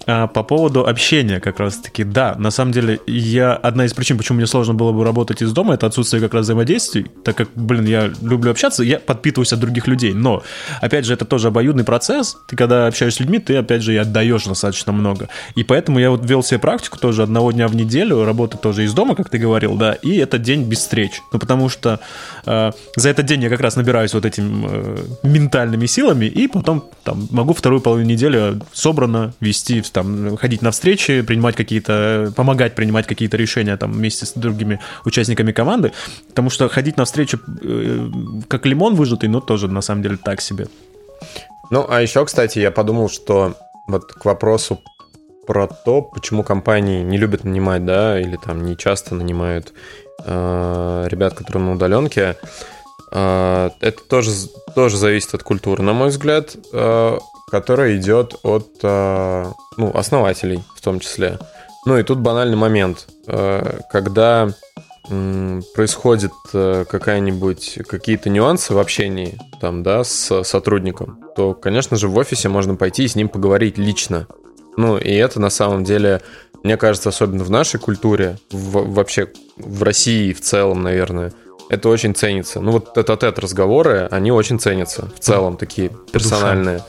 [0.09, 4.37] А, по поводу общения как раз-таки, да, на самом деле, я одна из причин, почему
[4.37, 7.85] мне сложно было бы работать из дома, это отсутствие как раз взаимодействий, так как, блин,
[7.85, 10.43] я люблю общаться, я подпитываюсь от других людей, но,
[10.79, 13.97] опять же, это тоже обоюдный процесс, ты когда общаешься с людьми, ты, опять же, и
[13.97, 18.23] отдаешь достаточно много, и поэтому я вот ввел себе практику тоже одного дня в неделю,
[18.23, 21.67] работы тоже из дома, как ты говорил, да, и это день без встреч, ну, потому
[21.67, 21.99] что
[22.45, 26.85] э, за этот день я как раз набираюсь вот этими э, ментальными силами, и потом
[27.03, 33.07] там могу вторую половину недели собрано вести там, ходить на встречи, принимать какие-то, помогать принимать
[33.07, 35.91] какие-то решения там вместе с другими участниками команды,
[36.29, 38.09] потому что ходить на встречу э,
[38.47, 40.67] как лимон выжатый, ну, тоже на самом деле так себе.
[41.71, 43.55] Ну, а еще, кстати, я подумал, что
[43.87, 44.79] вот к вопросу
[45.47, 49.73] про то, почему компании не любят нанимать, да, или там не часто нанимают
[50.25, 52.35] э, ребят, которые на удаленке,
[53.11, 54.29] э, это тоже,
[54.75, 56.55] тоже зависит от культуры, на мой взгляд.
[56.71, 57.17] Э,
[57.49, 59.45] которая идет от э,
[59.77, 61.39] ну, основателей в том числе.
[61.85, 64.49] Ну и тут банальный момент, э, когда
[65.73, 72.17] происходит э, какая-нибудь какие-то нюансы в общении там, да, с сотрудником, то, конечно же, в
[72.17, 74.27] офисе можно пойти и с ним поговорить лично.
[74.75, 76.21] Ну, и это на самом деле,
[76.61, 81.31] мне кажется, особенно в нашей культуре, в, вообще в России в целом, наверное,
[81.69, 82.59] это очень ценится.
[82.59, 86.79] Ну, вот этот разговоры, они очень ценятся в целом, такие персональные.
[86.79, 86.87] Душа.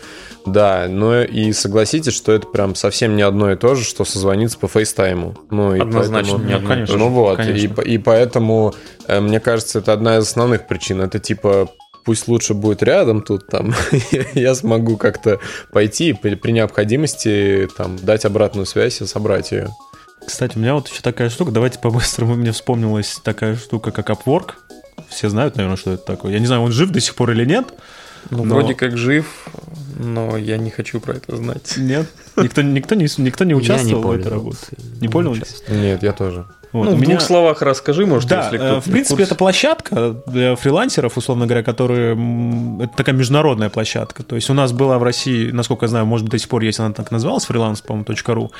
[0.52, 4.58] Да, но и согласитесь, что это прям совсем не одно и то же, что созвониться
[4.58, 5.34] по фейстайму.
[5.50, 6.68] Ну, и Однозначно, поэтому, не одно.
[6.68, 7.80] Конечно, ну вот, конечно.
[7.82, 8.74] И, и поэтому,
[9.06, 11.00] э, мне кажется, это одна из основных причин.
[11.00, 11.68] Это типа
[12.04, 13.74] пусть лучше будет рядом тут, там,
[14.34, 15.40] я смогу как-то
[15.72, 19.68] пойти при, при необходимости там дать обратную связь и собрать ее.
[20.26, 24.52] Кстати, у меня вот еще такая штука, давайте по-быстрому, мне вспомнилась такая штука, как Upwork.
[25.08, 26.32] Все знают, наверное, что это такое.
[26.32, 27.66] Я не знаю, он жив до сих пор или нет.
[28.30, 28.54] Ну, но...
[28.56, 29.46] вроде как жив,
[29.98, 31.74] но я не хочу про это знать.
[31.76, 32.06] Нет?
[32.36, 34.58] Никто, никто, не, никто не участвовал не в этой работе?
[35.00, 35.62] Не пользовались?
[35.68, 36.46] Нет, я тоже.
[36.72, 36.84] Вот.
[36.84, 37.16] Ну, в меня...
[37.16, 41.62] двух словах расскажи, может, да, если кто-то в принципе, это площадка для фрилансеров, условно говоря,
[41.62, 42.12] которые...
[42.82, 44.22] Это такая международная площадка.
[44.22, 46.62] То есть у нас была в России, насколько я знаю, может быть, до сих пор
[46.62, 48.50] есть, она так называлась, freelance, по-моему, .ru.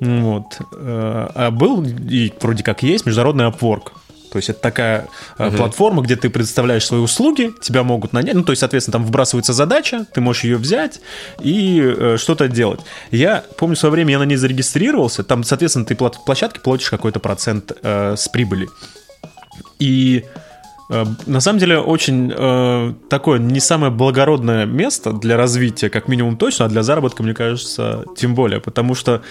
[0.00, 0.44] Вот.
[0.72, 3.92] Э, а был, и вроде как есть, международный Upwork.
[4.30, 5.08] То есть это такая
[5.38, 5.56] uh-huh.
[5.56, 8.34] платформа, где ты предоставляешь свои услуги, тебя могут нанять.
[8.34, 11.00] Ну, то есть, соответственно, там вбрасывается задача, ты можешь ее взять
[11.40, 12.80] и э, что-то делать.
[13.10, 15.24] Я помню, в свое время я на ней зарегистрировался.
[15.24, 18.68] Там, соответственно, ты площадке платишь какой-то процент э, с прибыли.
[19.78, 20.24] И
[20.90, 26.36] э, на самом деле очень э, такое не самое благородное место для развития, как минимум
[26.36, 28.60] точно, а для заработка, мне кажется, тем более.
[28.60, 29.22] Потому что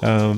[0.00, 0.34] э,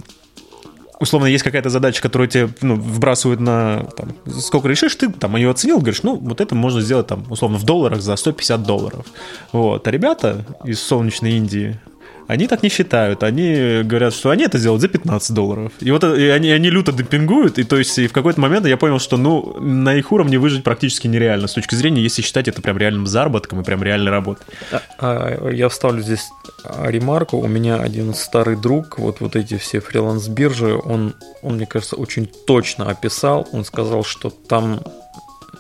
[1.05, 5.51] условно, есть какая-то задача, которую тебе ну, вбрасывают на там, сколько решишь, ты там ее
[5.51, 9.07] оценил, говоришь, ну, вот это можно сделать там, условно, в долларах за 150 долларов.
[9.53, 9.87] Вот.
[9.87, 11.79] А ребята из солнечной Индии,
[12.27, 13.23] они так не считают.
[13.23, 15.73] Они говорят, что они это сделают за 15 долларов.
[15.81, 17.59] И вот и они, они люто демпингуют.
[17.59, 20.65] И то есть и в какой-то момент я понял, что ну на их уровне выжить
[20.65, 21.49] практически нереально.
[21.49, 24.45] С точки зрения, если считать это прям реальным заработком и прям реальной работой.
[24.73, 26.31] А, а, я вставлю здесь
[26.65, 27.37] ремарку.
[27.37, 32.27] У меня один старый друг, вот, вот эти все фриланс-биржи, он, он, мне кажется, очень
[32.47, 33.47] точно описал.
[33.53, 34.81] Он сказал, что там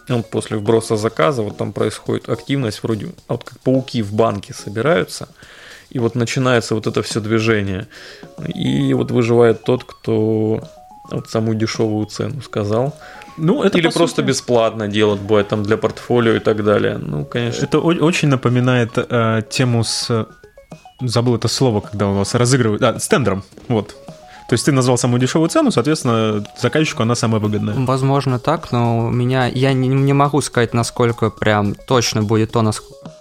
[0.09, 5.29] он после вброса заказа, вот там происходит активность вроде, вот как пауки в банке собираются–
[5.95, 7.87] и вот начинается вот это все движение.
[8.53, 10.61] И вот выживает тот, кто
[11.11, 12.95] вот самую дешевую цену сказал.
[13.37, 14.27] Ну, это Или просто сути...
[14.27, 16.99] бесплатно делать будет там для портфолио и так далее.
[16.99, 17.65] Ну, конечно.
[17.65, 20.27] Это очень напоминает э, тему с...
[21.01, 22.83] Забыл это слово, когда у вас разыгрывают...
[22.83, 23.45] А, с тендером.
[23.69, 23.95] Вот.
[24.49, 27.75] То есть ты назвал самую дешевую цену, соответственно, заказчику она самая выгодная.
[27.75, 32.71] Возможно так, но у меня я не, не могу сказать, насколько прям точно будет то,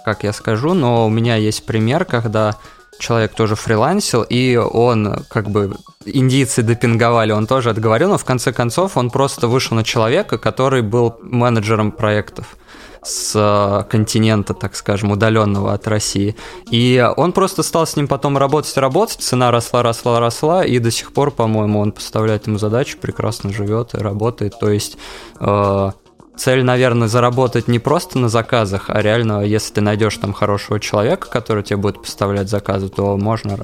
[0.03, 2.57] как я скажу, но у меня есть пример, когда
[2.99, 8.51] человек тоже фрилансил, и он как бы индийцы допинговали, он тоже отговорил, но в конце
[8.51, 12.57] концов он просто вышел на человека, который был менеджером проектов
[13.03, 16.35] с э, континента, так скажем, удаленного от России.
[16.69, 20.91] И он просто стал с ним потом работать, работать, цена росла, росла, росла, и до
[20.91, 24.57] сих пор, по-моему, он поставляет ему задачу, прекрасно живет и работает.
[24.59, 24.97] То есть
[25.39, 25.91] э,
[26.35, 31.29] цель, наверное, заработать не просто на заказах, а реально, если ты найдешь там хорошего человека,
[31.29, 33.57] который тебе будет поставлять заказы, то можно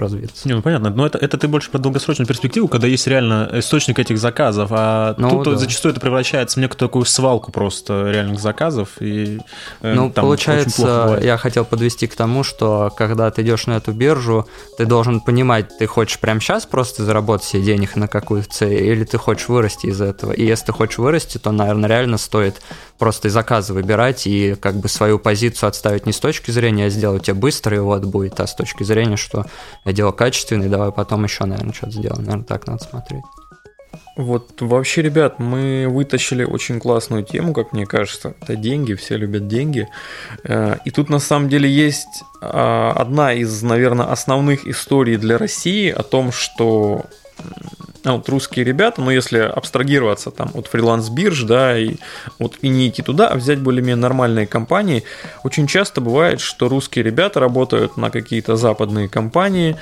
[0.00, 0.48] развиться.
[0.48, 3.98] Не, ну понятно, но это, это ты больше про долгосрочную перспективу, когда есть реально источник
[3.98, 5.56] этих заказов, а ну, тут да.
[5.56, 8.90] зачастую это превращается в некую такую свалку просто реальных заказов.
[9.00, 9.40] И,
[9.80, 14.48] э, ну, получается, я хотел подвести к тому, что когда ты идешь на эту биржу,
[14.78, 19.04] ты должен понимать, ты хочешь прямо сейчас просто заработать себе денег на какую-то цель, или
[19.04, 20.32] ты хочешь вырасти из этого.
[20.32, 22.60] И если ты хочешь вырасти, то, наверное, реально стоит
[23.00, 26.90] просто из заказа выбирать и как бы свою позицию отставить не с точки зрения «я
[26.90, 29.46] сделаю тебе быстро, и вот будет», а с точки зрения, что
[29.84, 32.22] я делал качественный, давай потом еще, наверное, что-то сделаем.
[32.22, 33.24] Наверное, так надо смотреть.
[34.16, 38.34] Вот вообще, ребят, мы вытащили очень классную тему, как мне кажется.
[38.42, 39.88] Это деньги, все любят деньги.
[40.44, 45.90] Э, и тут на самом деле есть а, одна из, наверное, основных историй для России
[45.90, 47.06] о том, что
[48.02, 51.96] а вот русские ребята, ну если абстрагироваться там от фриланс-бирж, да, и
[52.38, 55.04] вот и не идти туда, а взять более-менее нормальные компании,
[55.44, 59.76] очень часто бывает, что русские ребята работают на какие-то западные компании,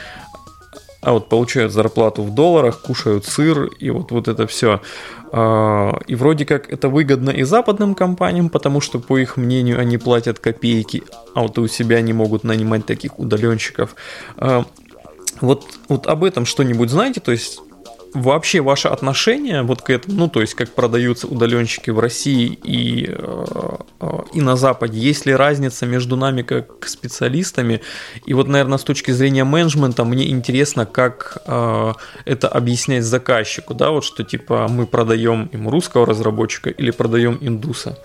[1.00, 4.80] а вот получают зарплату в долларах, кушают сыр и вот, вот это все.
[5.30, 9.96] А, и вроде как это выгодно и западным компаниям, потому что, по их мнению, они
[9.96, 11.04] платят копейки,
[11.34, 13.94] а вот у себя не могут нанимать таких удаленщиков.
[14.36, 14.64] А,
[15.40, 17.20] вот, вот об этом что-нибудь знаете?
[17.20, 17.60] То есть
[18.14, 23.06] вообще ваше отношение вот к этому, ну то есть как продаются удаленщики в России и,
[23.08, 27.80] э, э, и на Западе, есть ли разница между нами как специалистами?
[28.26, 31.92] И вот, наверное, с точки зрения менеджмента мне интересно, как э,
[32.24, 37.98] это объяснять заказчику, да, вот что типа мы продаем ему русского разработчика или продаем индуса.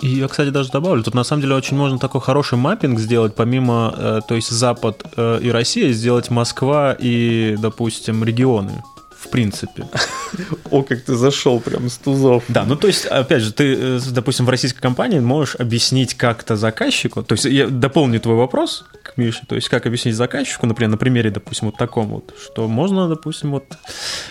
[0.00, 3.34] И я, кстати, даже добавлю, тут на самом деле очень можно такой хороший маппинг сделать,
[3.34, 8.82] помимо, э, то есть Запад э, и Россия, сделать Москва и, допустим, регионы
[9.28, 9.86] в принципе.
[10.70, 12.44] О, как ты зашел прям с тузов.
[12.48, 16.56] Да, ну то есть, опять же, ты, э, допустим, в российской компании можешь объяснить как-то
[16.56, 20.90] заказчику, то есть я дополню твой вопрос к Мише, то есть как объяснить заказчику, например,
[20.90, 23.64] на примере, допустим, вот таком вот, что можно, допустим, вот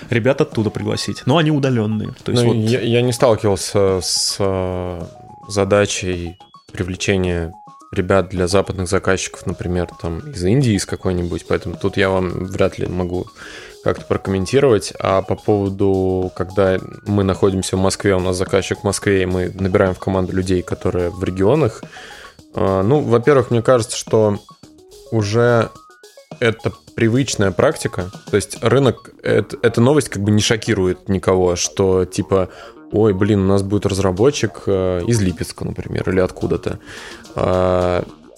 [0.09, 2.13] ребят оттуда пригласить, но они удаленные.
[2.23, 2.69] То есть ну, вот...
[2.69, 5.01] я, я не сталкивался с э,
[5.47, 6.37] задачей
[6.71, 7.53] привлечение
[7.91, 12.77] ребят для западных заказчиков, например, там из Индии, из какой-нибудь, поэтому тут я вам вряд
[12.79, 13.27] ли могу
[13.83, 14.93] как-то прокомментировать.
[14.99, 19.49] А по поводу, когда мы находимся в Москве, у нас заказчик в Москве, и мы
[19.53, 21.83] набираем в команду людей, которые в регионах,
[22.53, 24.39] а, ну, во-первых, мне кажется, что
[25.11, 25.69] уже
[26.39, 28.11] это привычная практика.
[28.29, 32.49] То есть рынок, это, эта новость как бы не шокирует никого, что типа,
[32.91, 36.79] ой, блин, у нас будет разработчик э, из Липецка, например, или откуда-то.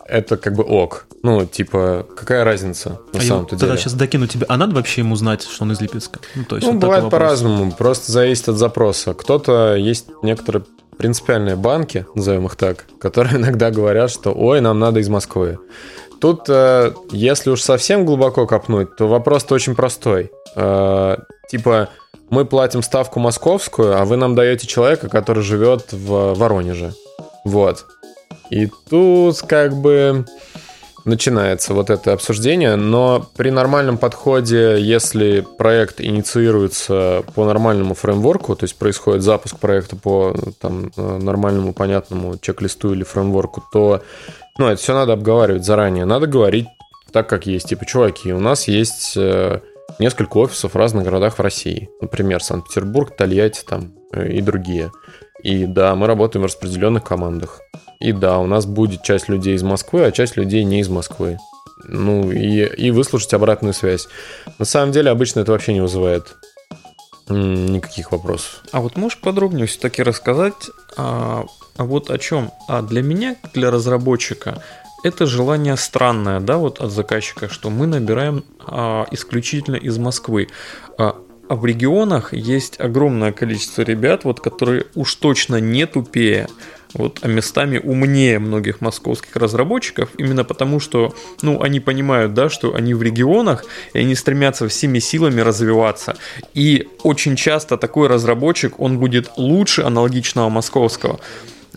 [0.10, 1.06] Это как бы ок.
[1.22, 3.60] Ну, типа, какая разница на а самом-то деле?
[3.60, 4.46] Тогда сейчас докину тебе.
[4.50, 6.20] А надо вообще ему знать, что он из Липецка?
[6.36, 7.72] Ну, то есть ну вот бывает по-разному.
[7.72, 9.14] Просто зависит от запроса.
[9.14, 10.64] Кто-то есть некоторые
[10.98, 15.60] принципиальные банки, назовем их так, которые иногда говорят, что ой, нам надо из Москвы.
[16.20, 20.32] Тут, э, если уж совсем глубоко копнуть, то вопрос-то очень простой.
[20.56, 21.18] Э,
[21.50, 21.90] типа,
[22.30, 26.94] мы платим ставку московскую, а вы нам даете человека, который живет в Воронеже.
[27.46, 27.86] Вот.
[28.50, 30.26] И тут как бы
[31.06, 38.66] начинается вот это обсуждение, но при нормальном подходе, если проект инициируется по нормальному фреймворку, то
[38.66, 44.02] есть происходит запуск проекта по там, нормальному, понятному чек-листу или фреймворку, то
[44.58, 46.06] ну, это все надо обговаривать заранее.
[46.06, 46.68] Надо говорить
[47.12, 47.70] так, как есть.
[47.70, 49.62] Типа, чуваки, у нас есть э,
[50.00, 51.90] несколько офисов в разных городах в России.
[52.02, 54.92] Например, Санкт-Петербург, Тольятти там э, и другие.
[55.44, 57.62] И да, мы работаем в распределенных командах.
[58.00, 61.38] И да, у нас будет часть людей из Москвы, а часть людей не из Москвы.
[61.84, 64.08] Ну, и, и выслушать обратную связь.
[64.58, 66.36] На самом деле, обычно это вообще не вызывает
[67.30, 68.64] никаких вопросов.
[68.72, 71.46] А вот можешь подробнее все-таки рассказать, а,
[71.78, 72.52] а вот о чем?
[72.68, 74.64] А для меня, для разработчика,
[75.04, 80.50] это желание странное, да, вот от заказчика, что мы набираем а, исключительно из Москвы.
[80.98, 81.16] А,
[81.50, 86.48] а в регионах есть огромное количество ребят, вот, которые уж точно не тупее,
[86.94, 92.76] вот, а местами умнее многих московских разработчиков, именно потому что, ну, они понимают, да, что
[92.76, 96.18] они в регионах, и они стремятся всеми силами развиваться.
[96.54, 101.20] И очень часто такой разработчик, он будет лучше аналогичного московского.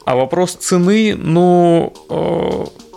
[0.05, 2.92] А вопрос цены, ну, э,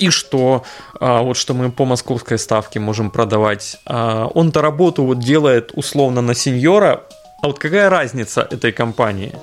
[0.00, 0.64] и что,
[0.98, 3.78] а, вот что мы по московской ставке можем продавать.
[3.86, 7.02] А, он-то работу вот делает условно на сеньора,
[7.42, 9.34] а вот какая разница этой компании?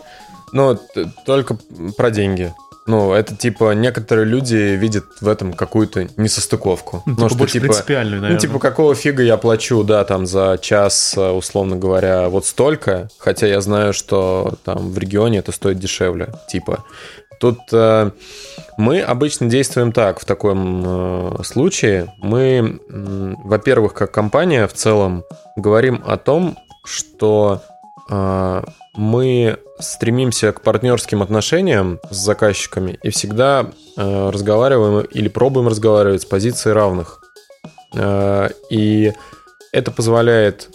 [0.51, 0.80] Ну,
[1.26, 1.58] только
[1.95, 2.53] про деньги.
[2.88, 7.03] Ну, это типа некоторые люди видят в этом какую-то несостыковку.
[7.05, 8.41] Ну, ну что, больше типа, принципиальную, наверное.
[8.41, 13.45] Ну, типа, какого фига я плачу, да, там, за час, условно говоря, вот столько, хотя
[13.45, 16.86] я знаю, что там в регионе это стоит дешевле, типа.
[17.39, 18.11] Тут э,
[18.77, 22.13] мы обычно действуем так в таком э, случае.
[22.17, 25.23] Мы, э, во-первых, как компания в целом
[25.55, 27.61] говорим о том, что
[28.09, 28.63] э,
[28.95, 36.25] мы стремимся к партнерским отношениям с заказчиками и всегда э, разговариваем или пробуем разговаривать с
[36.25, 37.21] позиции равных.
[37.93, 39.13] Э, и
[39.71, 40.69] это позволяет,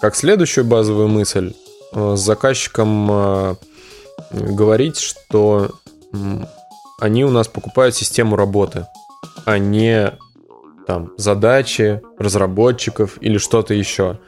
[0.00, 1.54] как следующую базовую мысль,
[1.92, 3.54] э, с заказчиком э,
[4.30, 5.70] говорить, что
[7.00, 8.86] они у нас покупают систему работы,
[9.44, 10.12] а не
[10.86, 14.18] там задачи разработчиков или что-то еще.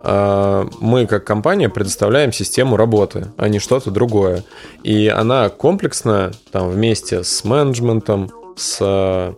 [0.00, 4.44] А, мы как компания предоставляем систему работы, а не что-то другое.
[4.82, 9.34] И она комплексно там вместе с менеджментом, с э,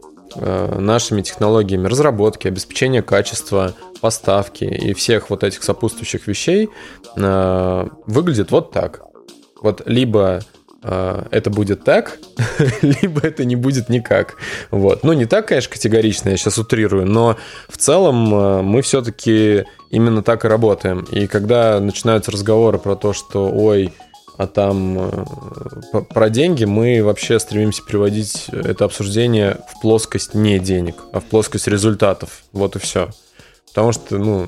[0.78, 6.70] нашими технологиями разработки, обеспечения качества, поставки и всех вот этих сопутствующих вещей
[7.16, 9.02] э, выглядит вот так.
[9.60, 10.40] Вот либо
[10.82, 12.18] это будет так,
[12.82, 14.36] либо это не будет никак.
[14.70, 15.04] Вот.
[15.04, 17.36] Ну, не так, конечно, категорично, я сейчас утрирую, но
[17.68, 21.00] в целом мы все-таки именно так и работаем.
[21.10, 23.92] И когда начинаются разговоры про то, что ой,
[24.40, 30.94] а там э, про деньги, мы вообще стремимся приводить это обсуждение в плоскость не денег,
[31.12, 32.44] а в плоскость результатов.
[32.52, 33.10] Вот и все.
[33.68, 34.46] Потому что, ну,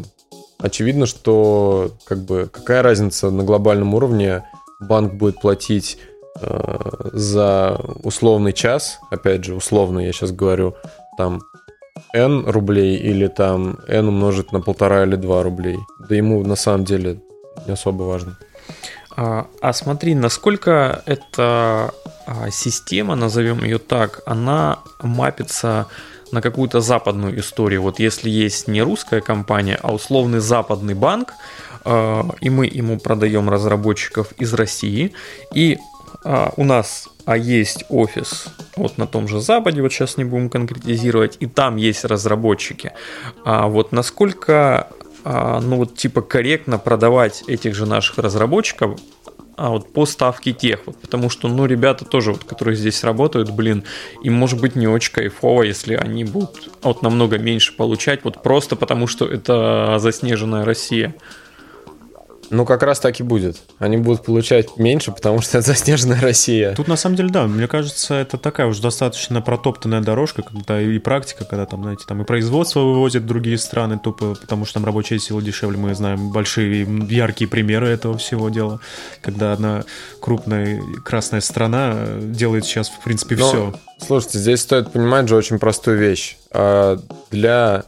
[0.59, 4.45] очевидно, что как бы какая разница на глобальном уровне
[4.80, 10.74] банк будет платить э, за условный час, опять же, условно я сейчас говорю,
[11.16, 11.43] там
[12.14, 15.78] n рублей или там n умножить на полтора или два рублей.
[16.09, 17.20] Да ему на самом деле
[17.66, 18.37] не особо важно.
[19.16, 21.93] А, а смотри, насколько эта
[22.26, 25.87] а, система, назовем ее так, она мапится
[26.33, 27.83] на какую-то западную историю.
[27.83, 31.35] Вот если есть не русская компания, а условный западный банк,
[31.85, 35.12] а, и мы ему продаем разработчиков из России,
[35.55, 35.78] и
[36.25, 38.47] а, у нас а есть офис
[38.77, 42.93] вот на том же Западе, вот сейчас не будем конкретизировать, и там есть разработчики.
[43.45, 44.89] А вот насколько,
[45.25, 48.99] а, ну вот типа корректно продавать этих же наших разработчиков
[49.55, 53.51] а вот по ставке тех, вот, потому что, ну, ребята тоже, вот, которые здесь работают,
[53.51, 53.85] блин,
[54.23, 58.77] им может быть не очень кайфово, если они будут вот намного меньше получать, вот просто
[58.77, 61.14] потому что это заснеженная Россия.
[62.53, 63.57] Ну, как раз так и будет.
[63.78, 66.74] Они будут получать меньше, потому что это заснеженная Россия.
[66.74, 70.98] Тут на самом деле, да, мне кажется, это такая уже достаточно протоптанная дорожка, когда и
[70.98, 74.84] практика, когда там, знаете, там и производство вывозят в другие страны тупо, потому что там
[74.84, 75.78] рабочая сила дешевле.
[75.78, 78.80] Мы знаем большие яркие примеры этого всего дела,
[79.22, 79.84] когда одна
[80.20, 83.74] крупная красная страна делает сейчас, в принципе, Но, все.
[83.98, 86.36] Слушайте, здесь стоит понимать же очень простую вещь.
[86.50, 86.98] А,
[87.30, 87.84] Для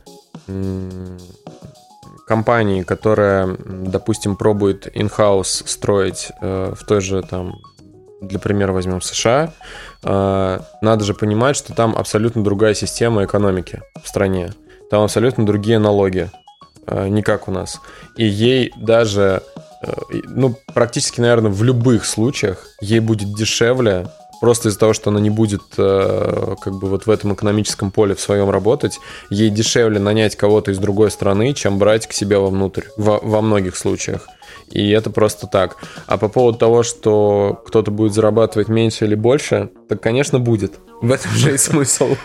[2.27, 7.55] компании, которая, допустим, пробует in-house строить э, в той же там,
[8.21, 9.53] для примера возьмем США,
[10.03, 14.53] э, надо же понимать, что там абсолютно другая система экономики в стране.
[14.91, 16.31] Там абсолютно другие налоги,
[16.87, 17.81] э, не как у нас.
[18.17, 19.43] И ей даже,
[19.83, 19.93] э,
[20.25, 24.07] ну, практически, наверное, в любых случаях ей будет дешевле
[24.45, 28.15] просто из-за того, что она не будет э, как бы вот в этом экономическом поле
[28.15, 32.83] в своем работать, ей дешевле нанять кого-то из другой страны, чем брать к себе вовнутрь,
[32.99, 34.29] во, во многих случаях.
[34.71, 35.77] И это просто так.
[36.07, 40.81] А по поводу того, что кто-то будет зарабатывать меньше или больше, так, конечно, будет.
[41.01, 42.17] В этом же и смысл.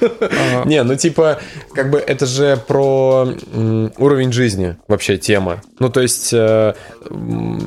[0.66, 1.40] Не, ну типа,
[1.74, 3.28] как бы это же про
[3.98, 5.62] уровень жизни вообще тема.
[5.80, 6.76] Ну, то есть, э,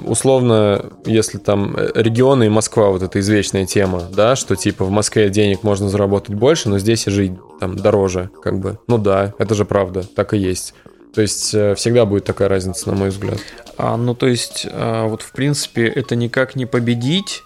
[0.06, 5.28] условно, если там регионы и Москва, вот эта извечная тема, да, что типа в Москве
[5.28, 8.78] денег можно заработать больше, но здесь и жить там дороже, как бы.
[8.86, 10.74] Ну да, это же правда, так и есть.
[11.14, 13.38] То есть э, всегда будет такая разница, на мой взгляд.
[13.76, 17.42] А, ну, то есть, а, вот в принципе, это никак не победить,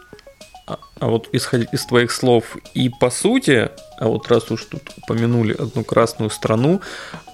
[0.66, 4.82] а, а вот исходя из твоих слов, и по сути, а вот раз уж тут
[4.98, 6.80] упомянули одну красную страну,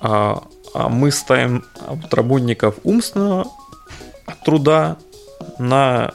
[0.00, 0.42] а,
[0.74, 3.46] а мы ставим вот работников умственного
[4.44, 4.96] труда
[5.58, 6.12] на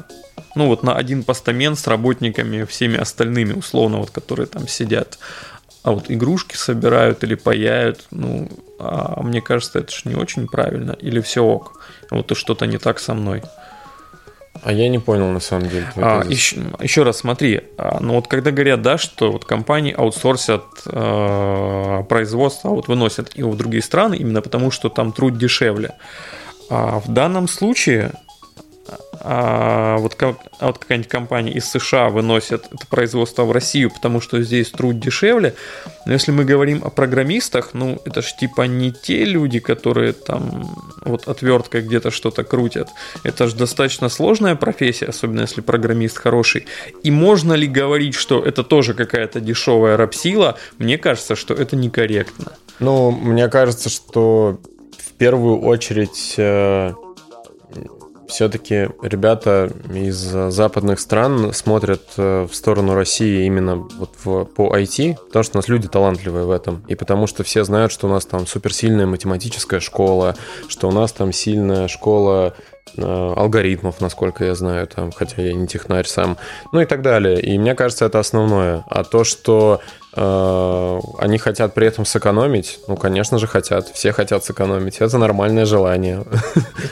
[0.55, 5.19] ну вот на один постамент с работниками всеми остальными условно вот которые там сидят
[5.87, 10.91] а вот игрушки собирают или паяют, ну, а мне кажется, это же не очень правильно,
[10.91, 11.79] или все ок,
[12.11, 13.41] вот и что-то не так со мной.
[14.63, 15.87] А я не понял на самом деле.
[15.95, 20.65] А, еще, еще раз смотри, а, ну вот когда говорят, да, что вот компании аутсорсят
[20.87, 25.95] э, производство, а вот выносят его в другие страны именно потому, что там труд дешевле.
[26.69, 28.11] А в данном случае
[29.19, 34.21] а вот, как, а вот какая-нибудь компания из США выносит это производство в Россию, потому
[34.21, 35.55] что здесь труд дешевле.
[36.05, 40.75] Но если мы говорим о программистах, ну, это ж типа не те люди, которые там
[41.03, 42.89] вот отверткой где-то что-то крутят.
[43.23, 46.67] Это же достаточно сложная профессия, особенно если программист хороший.
[47.03, 50.57] И можно ли говорить, что это тоже какая-то дешевая рабсила?
[50.77, 52.53] Мне кажется, что это некорректно.
[52.79, 54.59] Ну, мне кажется, что
[54.97, 56.93] в первую очередь э,
[58.27, 65.15] все-таки ребята из западных стран смотрят э, в сторону России именно вот в, по IT,
[65.27, 68.09] потому что у нас люди талантливые в этом, и потому что все знают, что у
[68.09, 70.35] нас там суперсильная математическая школа,
[70.67, 72.53] что у нас там сильная школа
[72.95, 76.37] Э, алгоритмов, насколько я знаю, там, хотя я не технарь сам,
[76.71, 77.39] ну и так далее.
[77.39, 78.83] И мне кажется, это основное.
[78.89, 83.87] А то, что э, они хотят при этом сэкономить, ну, конечно же, хотят.
[83.93, 84.97] Все хотят сэкономить.
[84.97, 86.23] Это нормальное желание.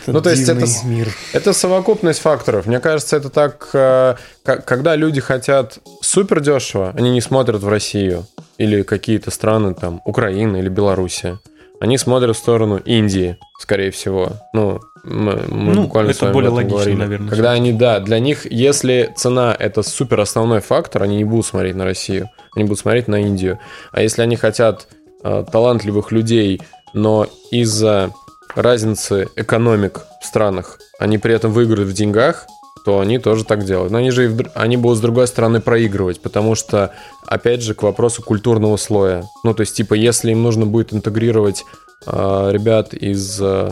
[0.05, 1.07] ну, то есть это, мир.
[1.33, 2.67] это совокупность факторов.
[2.67, 8.27] Мне кажется, это так, э, когда люди хотят супер дешево, они не смотрят в Россию
[8.59, 11.39] или какие-то страны, там, Украина или Белоруссия.
[11.79, 14.29] Они смотрят в сторону Индии, скорее всего.
[14.53, 16.95] Ну, мы, мы ну, буквально это более логично, говорили.
[16.95, 17.29] наверное.
[17.29, 21.75] Когда они, да, для них, если цена это супер основной фактор, они не будут смотреть
[21.75, 23.59] на Россию, они будут смотреть на Индию.
[23.91, 24.87] А если они хотят
[25.23, 26.61] э, талантливых людей,
[26.93, 28.11] но из-за
[28.55, 32.47] разницы экономик в странах они при этом выиграют в деньгах,
[32.83, 33.91] то они тоже так делают.
[33.91, 36.93] Но они же в, они будут с другой стороны проигрывать, потому что,
[37.25, 39.23] опять же, к вопросу культурного слоя.
[39.43, 41.63] Ну, то есть, типа, если им нужно будет интегрировать
[42.05, 43.71] э, ребят из э,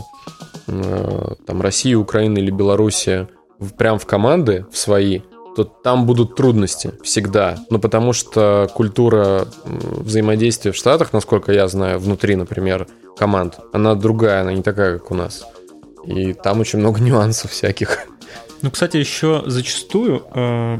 [0.66, 3.28] Э, там России, Украины или Беларуси
[3.76, 5.20] прям в команды, в свои,
[5.56, 7.58] то там будут трудности всегда.
[7.70, 14.40] Ну, потому что культура взаимодействия в Штатах, насколько я знаю, внутри, например, команд, она другая,
[14.40, 15.46] она не такая, как у нас.
[16.04, 17.98] И там очень много нюансов всяких.
[18.64, 20.78] Ну, кстати, еще зачастую э,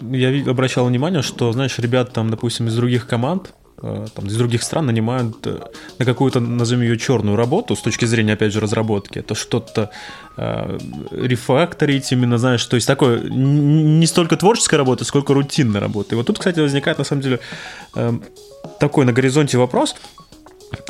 [0.00, 3.52] я обращал внимание, что, знаешь, ребят там, допустим, из других команд,
[3.82, 5.58] Э, там, из других стран нанимают э,
[5.98, 9.18] на какую-то, назовем ее, черную работу с точки зрения, опять же, разработки.
[9.18, 9.90] Это что-то
[10.36, 10.78] э,
[11.10, 16.14] рефакторить именно, знаешь, то есть такое не столько творческая работа, сколько рутинная работа.
[16.14, 17.40] И вот тут, кстати, возникает, на самом деле,
[17.94, 18.12] э,
[18.78, 19.96] такой на горизонте вопрос.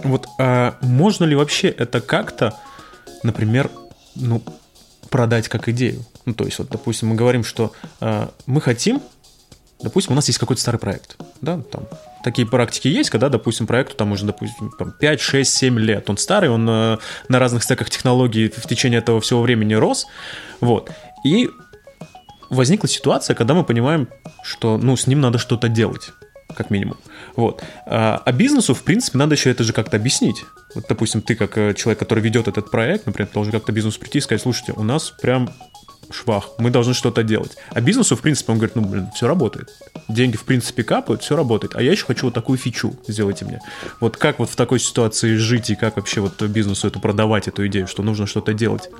[0.02, 2.55] Вот а можно ли вообще это как-то,
[3.23, 3.70] например,
[4.16, 4.43] ну,
[5.11, 6.05] продать как идею?
[6.27, 9.03] Ну, то есть, вот, допустим, мы говорим, что э, мы хотим,
[9.83, 11.87] допустим, у нас есть какой-то старый проект, да, там,
[12.23, 16.11] такие практики есть, когда, допустим, проекту там уже, допустим, там 5, 6, 7 лет.
[16.11, 16.99] Он старый, он э,
[17.29, 20.07] на разных стеках технологий в течение этого всего времени рос.
[20.61, 20.91] Вот.
[21.25, 21.49] И
[22.51, 24.09] возникла ситуация, когда мы понимаем,
[24.43, 26.11] что ну, с ним надо что-то делать,
[26.55, 26.99] как минимум.
[27.37, 27.63] Вот.
[27.87, 30.45] А, а бизнесу, в принципе, надо еще это же как-то объяснить.
[30.75, 34.19] Вот, допустим, ты как э, человек, который ведет этот проект, например, должен как-то бизнесу прийти
[34.19, 35.51] и сказать, слушайте, у нас прям
[36.12, 37.57] швах, мы должны что-то делать.
[37.70, 39.70] А бизнесу, в принципе, он говорит, ну, блин, все работает.
[40.09, 41.74] Деньги, в принципе, капают, все работает.
[41.77, 43.61] А я еще хочу вот такую фичу, сделайте мне.
[44.01, 47.66] Вот как вот в такой ситуации жить и как вообще вот бизнесу эту продавать, эту
[47.66, 48.91] идею, что нужно что-то делать?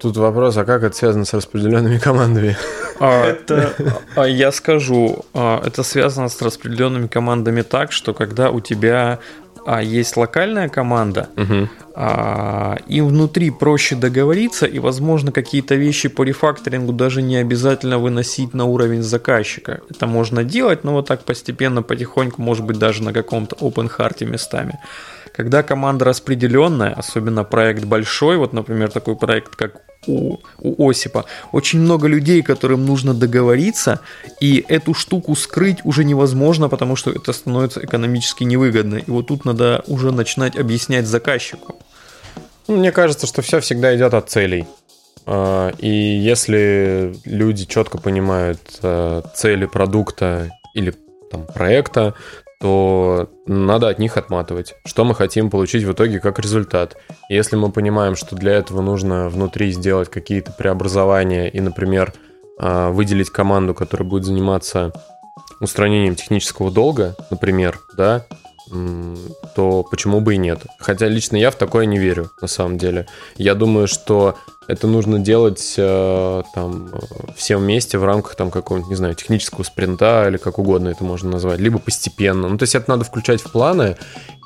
[0.00, 2.56] Тут вопрос, а как это связано с распределенными командами?
[3.00, 3.74] А, это,
[4.16, 9.18] а я скажу, а, это связано с распределенными командами так, что когда у тебя
[9.66, 11.68] а есть локальная команда, угу.
[11.94, 18.54] а, им внутри проще договориться, и, возможно, какие-то вещи по рефакторингу даже не обязательно выносить
[18.54, 19.80] на уровень заказчика.
[19.90, 24.26] Это можно делать, но вот так постепенно, потихоньку, может быть, даже на каком-то open харте
[24.26, 24.78] местами.
[25.40, 31.80] Когда команда распределенная, особенно проект большой, вот, например, такой проект, как у, у Осипа, очень
[31.80, 34.00] много людей, которым нужно договориться,
[34.38, 38.96] и эту штуку скрыть уже невозможно, потому что это становится экономически невыгодно.
[38.96, 41.80] И вот тут надо уже начинать объяснять заказчику.
[42.68, 44.66] Ну, мне кажется, что все всегда идет от целей.
[45.24, 50.92] А, и если люди четко понимают а, цели продукта или
[51.30, 52.12] там, проекта,
[52.60, 54.74] то надо от них отматывать.
[54.84, 56.96] Что мы хотим получить в итоге как результат.
[57.30, 62.12] если мы понимаем, что для этого нужно внутри сделать какие-то преобразования и, например,
[62.58, 64.92] а, выделить команду, которая будет заниматься
[65.60, 68.26] устранением технического долга, например, да,
[69.54, 70.60] то почему бы и нет?
[70.78, 73.06] Хотя лично я в такое не верю, на самом деле.
[73.36, 74.36] Я думаю, что
[74.68, 76.90] это нужно делать э, там
[77.34, 81.30] все вместе в рамках там какого-нибудь, не знаю, технического спринта или как угодно это можно
[81.30, 82.48] назвать, либо постепенно.
[82.48, 83.96] Ну, то есть это надо включать в планы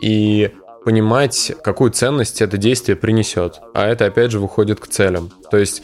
[0.01, 0.51] и
[0.85, 3.61] понимать, какую ценность это действие принесет.
[3.75, 5.31] А это, опять же, выходит к целям.
[5.51, 5.83] То есть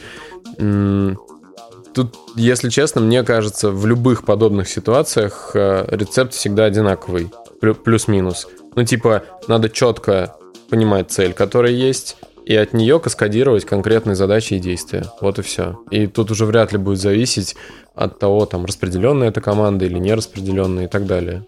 [1.93, 7.31] тут, если честно, мне кажется, в любых подобных ситуациях э, рецепт всегда одинаковый
[7.61, 8.47] плюс-минус.
[8.75, 10.35] Ну, типа, надо четко
[10.69, 15.05] понимать цель, которая есть, и от нее каскадировать конкретные задачи и действия.
[15.21, 15.79] Вот и все.
[15.91, 17.55] И тут уже вряд ли будет зависеть
[17.93, 21.45] от того, там, распределенная эта команда или не распределенная и так далее.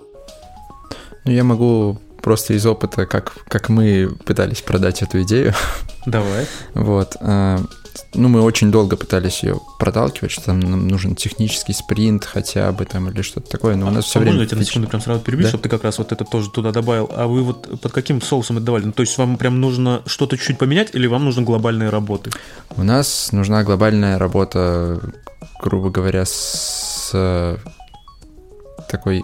[1.25, 5.53] Ну, я могу просто из опыта, как, как мы пытались продать эту идею.
[6.05, 6.45] Давай.
[6.73, 7.17] Вот.
[8.15, 12.85] Ну, мы очень долго пытались ее проталкивать, что там нам нужен технический спринт хотя бы
[12.85, 14.39] там или что-то такое, но а у нас все время...
[14.39, 15.49] Я тебя на секунду прям сразу перебью, да?
[15.49, 17.09] чтобы ты как раз вот это тоже туда добавил.
[17.15, 18.85] А вы вот под каким соусом это давали?
[18.85, 22.31] Ну, то есть вам прям нужно что-то чуть-чуть поменять или вам нужны глобальные работы?
[22.75, 24.99] У нас нужна глобальная работа,
[25.61, 27.57] грубо говоря, с э,
[28.89, 29.23] такой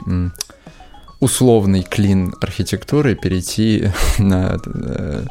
[1.20, 5.26] условный клин архитектуры перейти на Э,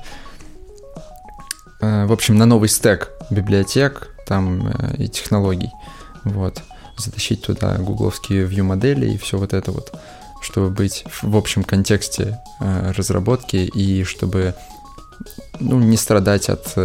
[1.81, 5.71] в общем, на новый стек библиотек там э, и технологий.
[6.25, 6.63] Вот.
[6.97, 9.93] Затащить туда гугловские view модели и все вот это вот,
[10.41, 14.55] чтобы быть в общем контексте э, разработки и чтобы
[15.61, 16.77] ну, не страдать от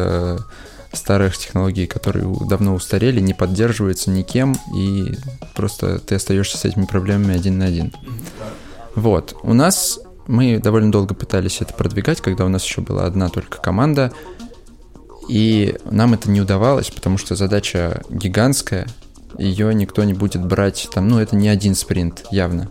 [0.93, 5.15] старых технологий, которые давно устарели, не поддерживаются никем, и
[5.55, 7.91] просто ты остаешься с этими проблемами один на один.
[8.95, 9.35] Вот.
[9.41, 13.57] У нас мы довольно долго пытались это продвигать, когда у нас еще была одна только
[13.57, 14.11] команда,
[15.27, 18.87] и нам это не удавалось, потому что задача гигантская,
[19.37, 22.69] ее никто не будет брать, там, ну, это не один спринт, явно.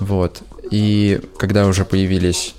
[0.00, 0.42] Вот.
[0.70, 2.54] И когда уже появились,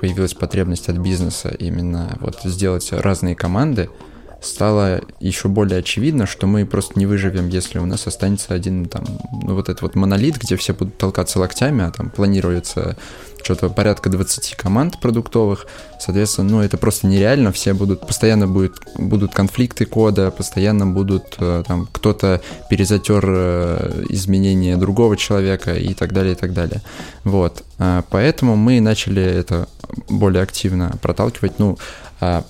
[0.00, 3.90] появилась потребность от бизнеса именно вот сделать разные команды,
[4.40, 9.04] стало еще более очевидно, что мы просто не выживем, если у нас останется один там,
[9.42, 12.96] ну вот этот вот монолит, где все будут толкаться локтями, а там планируется
[13.42, 15.66] что-то порядка 20 команд продуктовых.
[15.98, 21.62] Соответственно, ну это просто нереально, все будут, постоянно будет, будут конфликты кода, постоянно будут э,
[21.66, 26.82] там кто-то перезатер э, изменения другого человека и так далее, и так далее.
[27.24, 27.64] Вот.
[27.78, 29.68] А, поэтому мы начали это
[30.08, 31.58] более активно проталкивать.
[31.58, 31.78] Ну,
[32.20, 32.44] а,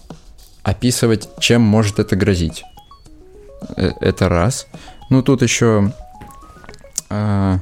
[0.62, 2.64] описывать, чем может это грозить.
[3.76, 4.66] Э, это раз.
[5.10, 5.92] Ну, тут еще
[7.10, 7.58] э,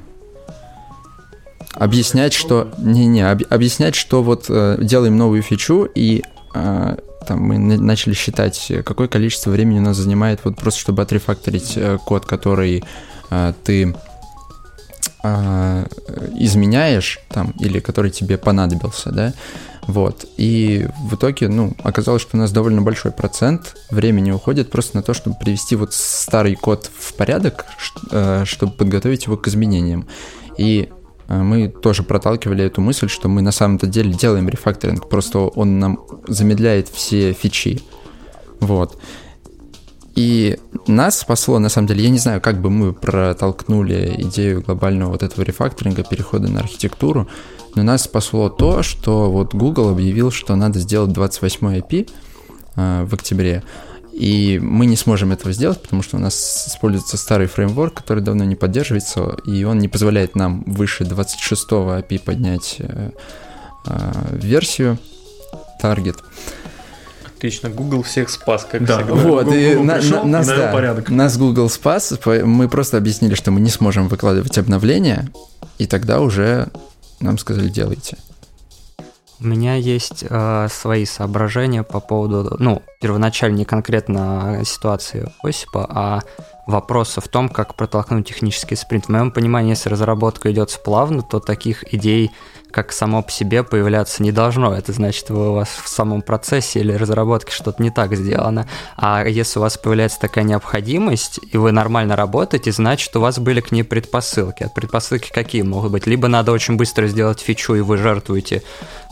[1.74, 2.73] объяснять, что...
[2.78, 6.23] Не-не, об, объяснять, что вот э, делаем новую фичу, и
[6.55, 6.97] э,
[7.27, 11.98] там мы начали считать, какое количество времени у нас занимает вот просто, чтобы отрефакторить э,
[12.05, 12.85] код, который
[13.31, 13.94] э, ты
[15.23, 15.86] э,
[16.36, 19.32] изменяешь там, или который тебе понадобился, да,
[19.86, 20.26] Вот.
[20.36, 25.02] И в итоге, ну, оказалось, что у нас довольно большой процент времени уходит просто на
[25.02, 27.66] то, чтобы привести вот старый код в порядок,
[28.10, 30.08] э, чтобы подготовить его к изменениям.
[30.58, 30.88] И
[31.28, 35.78] э, мы тоже проталкивали эту мысль, что мы на самом-то деле делаем рефакторинг, просто он
[35.78, 37.80] нам замедляет все фичи.
[38.58, 38.98] Вот.
[40.16, 45.10] И нас спасло, на самом деле, я не знаю, как бы мы протолкнули идею глобального
[45.10, 47.28] вот этого рефакторинга, перехода на архитектуру,
[47.76, 52.10] но нас спасло то, что вот Google объявил, что надо сделать 28 IP
[52.76, 53.62] э, в октябре,
[54.12, 58.44] и мы не сможем этого сделать, потому что у нас используется старый фреймворк, который давно
[58.44, 63.10] не поддерживается, и он не позволяет нам выше 26 API поднять э,
[63.86, 64.98] э, версию
[65.80, 66.16] таргет.
[67.36, 69.12] Отлично, Google всех спас, как Да, всегда.
[69.14, 71.10] Вот, Google и на- пришел на- и нас, навел да, порядок.
[71.10, 75.28] нас Google спас, мы просто объяснили, что мы не сможем выкладывать обновления,
[75.76, 76.68] и тогда уже
[77.20, 78.16] нам сказали, делайте.
[79.38, 86.20] У меня есть э, свои соображения по поводу, ну, первоначально не конкретно ситуации Осипа, а
[86.66, 89.06] вопроса в том, как протолкнуть технический спринт.
[89.06, 92.30] В моем понимании, если разработка идет плавно, то таких идей,
[92.76, 94.74] как само по себе, появляться не должно.
[94.74, 98.68] Это значит, вы у вас в самом процессе или разработке что-то не так сделано.
[98.98, 103.62] А если у вас появляется такая необходимость, и вы нормально работаете, значит, у вас были
[103.62, 104.64] к ней предпосылки.
[104.64, 106.06] А предпосылки какие могут быть?
[106.06, 108.62] Либо надо очень быстро сделать фичу, и вы жертвуете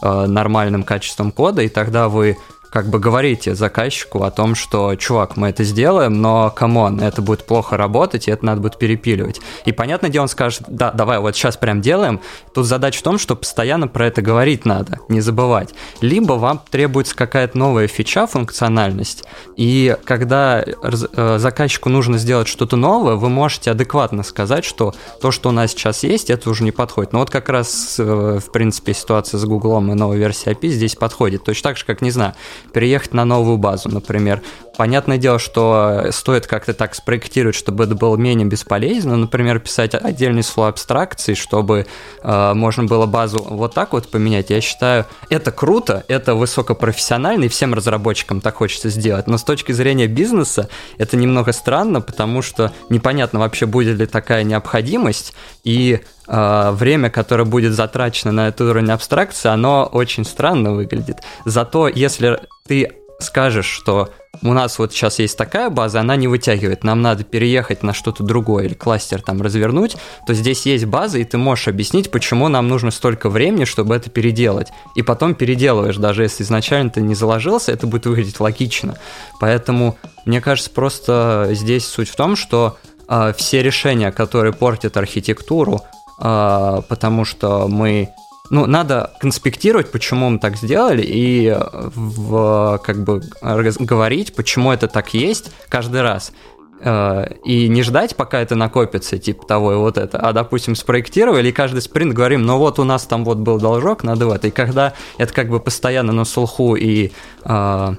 [0.02, 2.36] э, нормальным качеством кода, и тогда вы
[2.74, 7.22] как бы говорите заказчику о том, что, чувак, мы это сделаем, но, come on, это
[7.22, 9.40] будет плохо работать, и это надо будет перепиливать.
[9.64, 12.20] И понятное дело, он скажет, да, давай, вот сейчас прям делаем.
[12.52, 15.72] Тут задача в том, что постоянно про это говорить надо, не забывать.
[16.00, 19.22] Либо вам требуется какая-то новая фича, функциональность,
[19.56, 25.50] и когда э, заказчику нужно сделать что-то новое, вы можете адекватно сказать, что то, что
[25.50, 27.12] у нас сейчас есть, это уже не подходит.
[27.12, 30.96] Но вот как раз, э, в принципе, ситуация с Гуглом и новой версией API здесь
[30.96, 31.44] подходит.
[31.44, 32.34] Точно так же, как, не знаю,
[32.72, 34.42] переехать на новую базу, например.
[34.76, 40.42] Понятное дело, что стоит как-то так спроектировать, чтобы это было менее бесполезно, например, писать отдельный
[40.42, 41.86] слой абстракции, чтобы
[42.22, 44.50] э, можно было базу вот так вот поменять.
[44.50, 49.28] Я считаю, это круто, это высокопрофессионально, и всем разработчикам так хочется сделать.
[49.28, 50.68] Но с точки зрения бизнеса
[50.98, 57.44] это немного странно, потому что непонятно вообще будет ли такая необходимость, и э, время, которое
[57.44, 61.18] будет затрачено на этот уровень абстракции, оно очень странно выглядит.
[61.44, 64.10] Зато если ты скажешь, что
[64.42, 68.22] у нас вот сейчас есть такая база, она не вытягивает, нам надо переехать на что-то
[68.22, 69.96] другое или кластер там развернуть,
[70.26, 74.10] то здесь есть база, и ты можешь объяснить, почему нам нужно столько времени, чтобы это
[74.10, 74.68] переделать.
[74.94, 78.96] И потом переделываешь, даже если изначально ты не заложился, это будет выглядеть логично.
[79.40, 82.76] Поэтому, мне кажется, просто здесь суть в том, что
[83.08, 88.10] э, все решения, которые портят архитектуру, э, потому что мы
[88.50, 95.14] ну, надо конспектировать, почему мы так сделали, и в, как бы говорить, почему это так
[95.14, 96.32] есть каждый раз.
[96.80, 101.48] Э, И не ждать, пока это накопится, типа того и вот это, а, допустим, спроектировали,
[101.48, 104.48] и каждый спринт говорим, ну вот у нас там вот был должок, надо в это.
[104.48, 107.12] И когда это как бы постоянно на слуху и
[107.44, 107.94] э,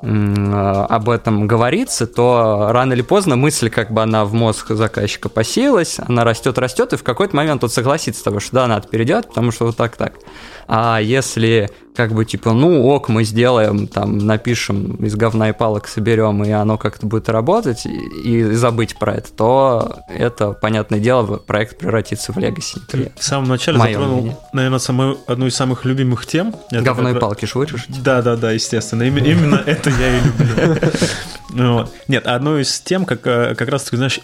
[0.00, 5.98] об этом говорится, то рано или поздно мысль, как бы она в мозг заказчика посеялась,
[5.98, 9.26] она растет, растет, и в какой-то момент он согласится с тобой, что да, надо переделать,
[9.28, 10.14] потому что вот так-так.
[10.68, 15.88] А если как бы типа, ну ок, мы сделаем, там, напишем, из говна и палок
[15.88, 17.90] соберем, и оно как-то будет работать, и,
[18.24, 22.78] и забыть про это, то это, понятное дело, проект превратится в легаси.
[22.86, 24.38] Ты в самом начале Моё затронул, мнение.
[24.52, 26.54] наверное, самую, одну из самых любимых тем.
[26.70, 27.92] Это Говно и палки ж вырежете?
[28.00, 29.02] Да, да, да, естественно.
[29.02, 31.88] Именно, именно это я и люблю.
[32.06, 34.20] Нет, одну из тем, как, э, как раз, ты знаешь,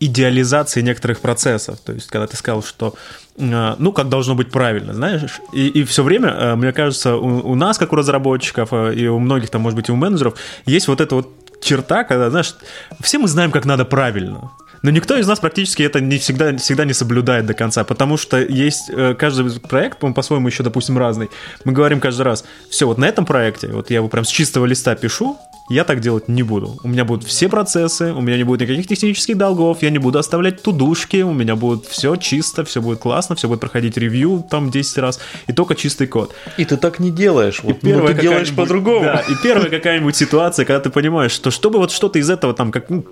[0.00, 1.78] идеализации некоторых процессов.
[1.84, 2.94] То есть, когда ты сказал, что
[3.36, 7.50] э, ну, как должно быть правильно, знаешь, и, и все время, э, мне кажется, у,
[7.50, 10.34] у нас, как у разработчиков, э, и у многих, там, может быть, и у менеджеров,
[10.66, 11.28] есть вот эта вот
[11.60, 12.54] черта, когда, знаешь,
[13.00, 14.50] все мы знаем, как надо правильно.
[14.82, 18.38] Но никто из нас практически это не всегда, всегда не соблюдает до конца, потому что
[18.38, 18.88] есть
[19.18, 21.30] каждый проект, он по-своему еще, допустим, разный.
[21.64, 24.66] Мы говорим каждый раз, все, вот на этом проекте, вот я его прям с чистого
[24.66, 25.36] листа пишу,
[25.68, 26.78] я так делать не буду.
[26.82, 30.18] У меня будут все процессы, у меня не будет никаких технических долгов, я не буду
[30.18, 34.70] оставлять тудушки, у меня будет все чисто, все будет классно, все будет проходить ревью там
[34.70, 36.34] 10 раз, и только чистый код.
[36.56, 37.60] И ты так не делаешь.
[37.62, 39.04] Вот, И ну, ты делаешь по-другому.
[39.04, 42.72] Да, и первая какая-нибудь ситуация, когда ты понимаешь, что чтобы вот что-то из этого там,
[42.72, 43.04] как, ну,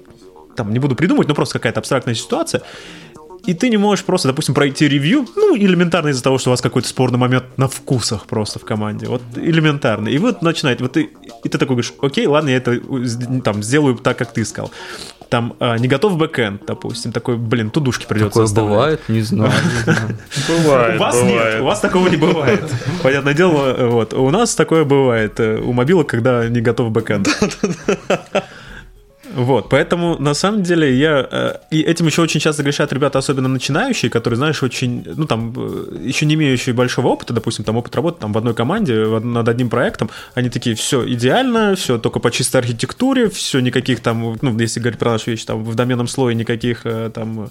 [0.56, 2.62] там, не буду придумать, но просто какая-то абстрактная ситуация,
[3.46, 6.60] и ты не можешь просто, допустим, пройти ревью, ну, элементарно из-за того, что у вас
[6.60, 10.08] какой-то спорный момент на вкусах просто в команде, вот элементарно.
[10.08, 11.10] И вы начинаете, вот ты,
[11.44, 12.80] и ты такой говоришь, окей, ладно, я это
[13.44, 14.70] там сделаю так, как ты сказал.
[15.28, 18.70] там а, не готов бэкэнд, допустим, такой, блин, тудушки придется Такое оставлять.
[18.70, 19.00] бывает?
[19.08, 19.52] Не знаю.
[19.86, 20.18] не знаю.
[20.48, 22.62] Бывает, У вас нет, у вас такого не бывает.
[23.02, 24.14] Понятное дело, вот.
[24.14, 27.28] У нас такое бывает э, у мобилок, когда не готов бэкэнд.
[29.36, 31.28] Вот, поэтому на самом деле я...
[31.30, 35.52] э, И этим еще очень часто грешат ребята, особенно начинающие, которые, знаешь, очень, ну там,
[35.54, 39.46] э, еще не имеющие большого опыта, допустим, там опыт работы там в одной команде над
[39.46, 44.58] одним проектом, они такие, все идеально, все только по чистой архитектуре, все никаких там, ну,
[44.58, 47.50] если говорить про нашу вещь, там в доменном слое никаких э, там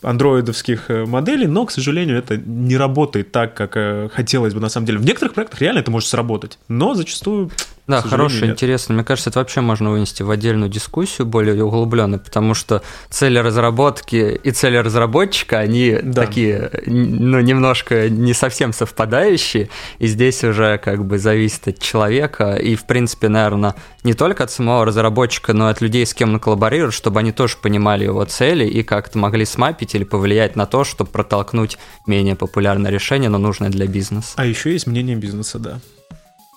[0.00, 4.98] андроидовских моделей, но, к сожалению, это не работает так, как хотелось бы на самом деле.
[4.98, 7.50] В некоторых проектах реально это может сработать, но зачастую
[7.86, 8.50] Да, хороший, нет.
[8.52, 8.94] интересно.
[8.94, 14.40] Мне кажется, это вообще можно вынести в отдельную дискуссию более углубленную, потому что цели разработки
[14.42, 16.22] и цели разработчика, они Да.
[16.24, 19.68] такие, ну, немножко не совсем совпадающие,
[19.98, 24.50] и здесь уже как бы зависит от человека, и, в принципе, наверное, не только от
[24.50, 28.24] самого разработчика, но и от людей, с кем он коллаборирует, чтобы они тоже понимали его
[28.24, 33.38] цели и как-то могли смапить или повлиять на то, чтобы протолкнуть менее популярное решение, но
[33.38, 34.32] нужное для бизнеса.
[34.36, 35.80] А еще есть мнение бизнеса, да.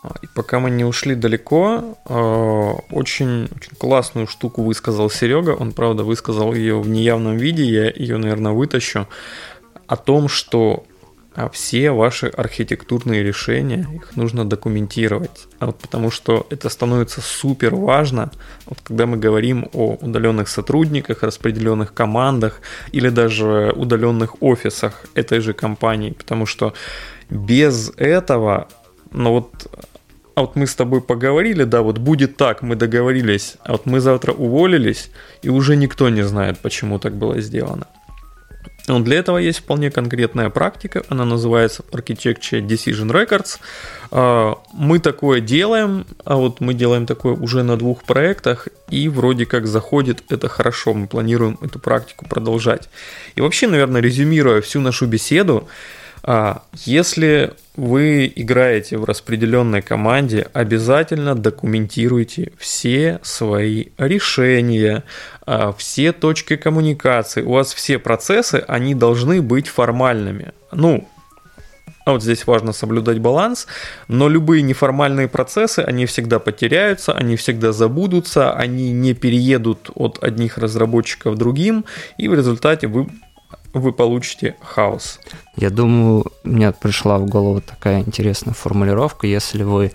[0.05, 5.51] А, И пока мы не ушли далеко, э, очень, очень классную штуку высказал Серега.
[5.51, 7.63] Он, правда, высказал ее в неявном виде.
[7.63, 9.07] Я ее, наверное, вытащу.
[9.87, 10.83] О том, что
[11.35, 15.47] а, все ваши архитектурные решения, их нужно документировать.
[15.59, 18.31] А потому что это становится супер важно,
[18.65, 22.61] вот когда мы говорим о удаленных сотрудниках, распределенных командах
[22.93, 26.11] или даже удаленных офисах этой же компании.
[26.11, 26.73] Потому что
[27.29, 28.67] без этого,
[29.11, 29.67] ну вот
[30.35, 34.01] а вот мы с тобой поговорили, да, вот будет так, мы договорились, а вот мы
[34.01, 35.09] завтра уволились,
[35.41, 37.87] и уже никто не знает, почему так было сделано.
[38.87, 43.59] Но для этого есть вполне конкретная практика, она называется Architecture Decision Records.
[44.11, 49.45] А, Мы такое делаем, а вот мы делаем такое уже на двух проектах, и вроде
[49.45, 52.89] как заходит это хорошо, мы планируем эту практику продолжать.
[53.35, 55.67] И вообще, наверное, резюмируя всю нашу беседу,
[56.85, 65.03] Если вы играете в распределенной команде, обязательно документируйте все свои решения,
[65.45, 67.41] а, все точки коммуникации.
[67.41, 70.53] У вас все процессы, они должны быть формальными.
[70.71, 71.07] Ну,
[72.05, 73.65] а вот здесь важно соблюдать баланс,
[74.07, 80.59] но любые неформальные процессы, они всегда потеряются, они всегда забудутся, они не переедут от одних
[80.59, 81.83] разработчиков другим,
[82.19, 83.07] и в результате вы,
[83.79, 85.19] вы получите хаос.
[85.55, 89.27] Я думаю, мне пришла в голову такая интересная формулировка.
[89.27, 89.91] Если вы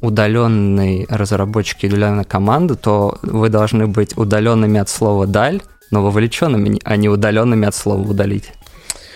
[0.00, 6.78] удаленный разработчик и удаленная команда, то вы должны быть удаленными от слова «даль», но вовлеченными,
[6.84, 8.52] а не удаленными от слова «удалить».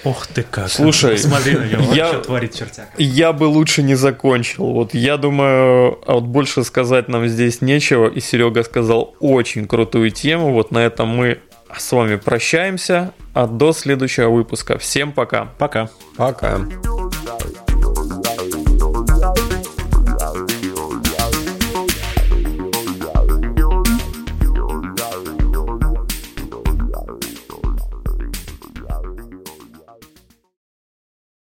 [0.05, 0.69] Ох ты как.
[0.69, 2.89] Слушай, смотри на него, я- что творит чертяк.
[2.99, 4.67] Я бы лучше не закончил.
[4.73, 8.09] Вот я думаю, а вот больше сказать нам здесь нечего.
[8.09, 10.53] И Серега сказал очень крутую тему.
[10.53, 11.39] Вот на этом мы
[11.79, 13.13] с вами прощаемся.
[13.33, 14.79] А до следующего выпуска.
[14.79, 15.47] Всем пока.
[15.59, 15.91] Пока.
[16.17, 16.61] Пока.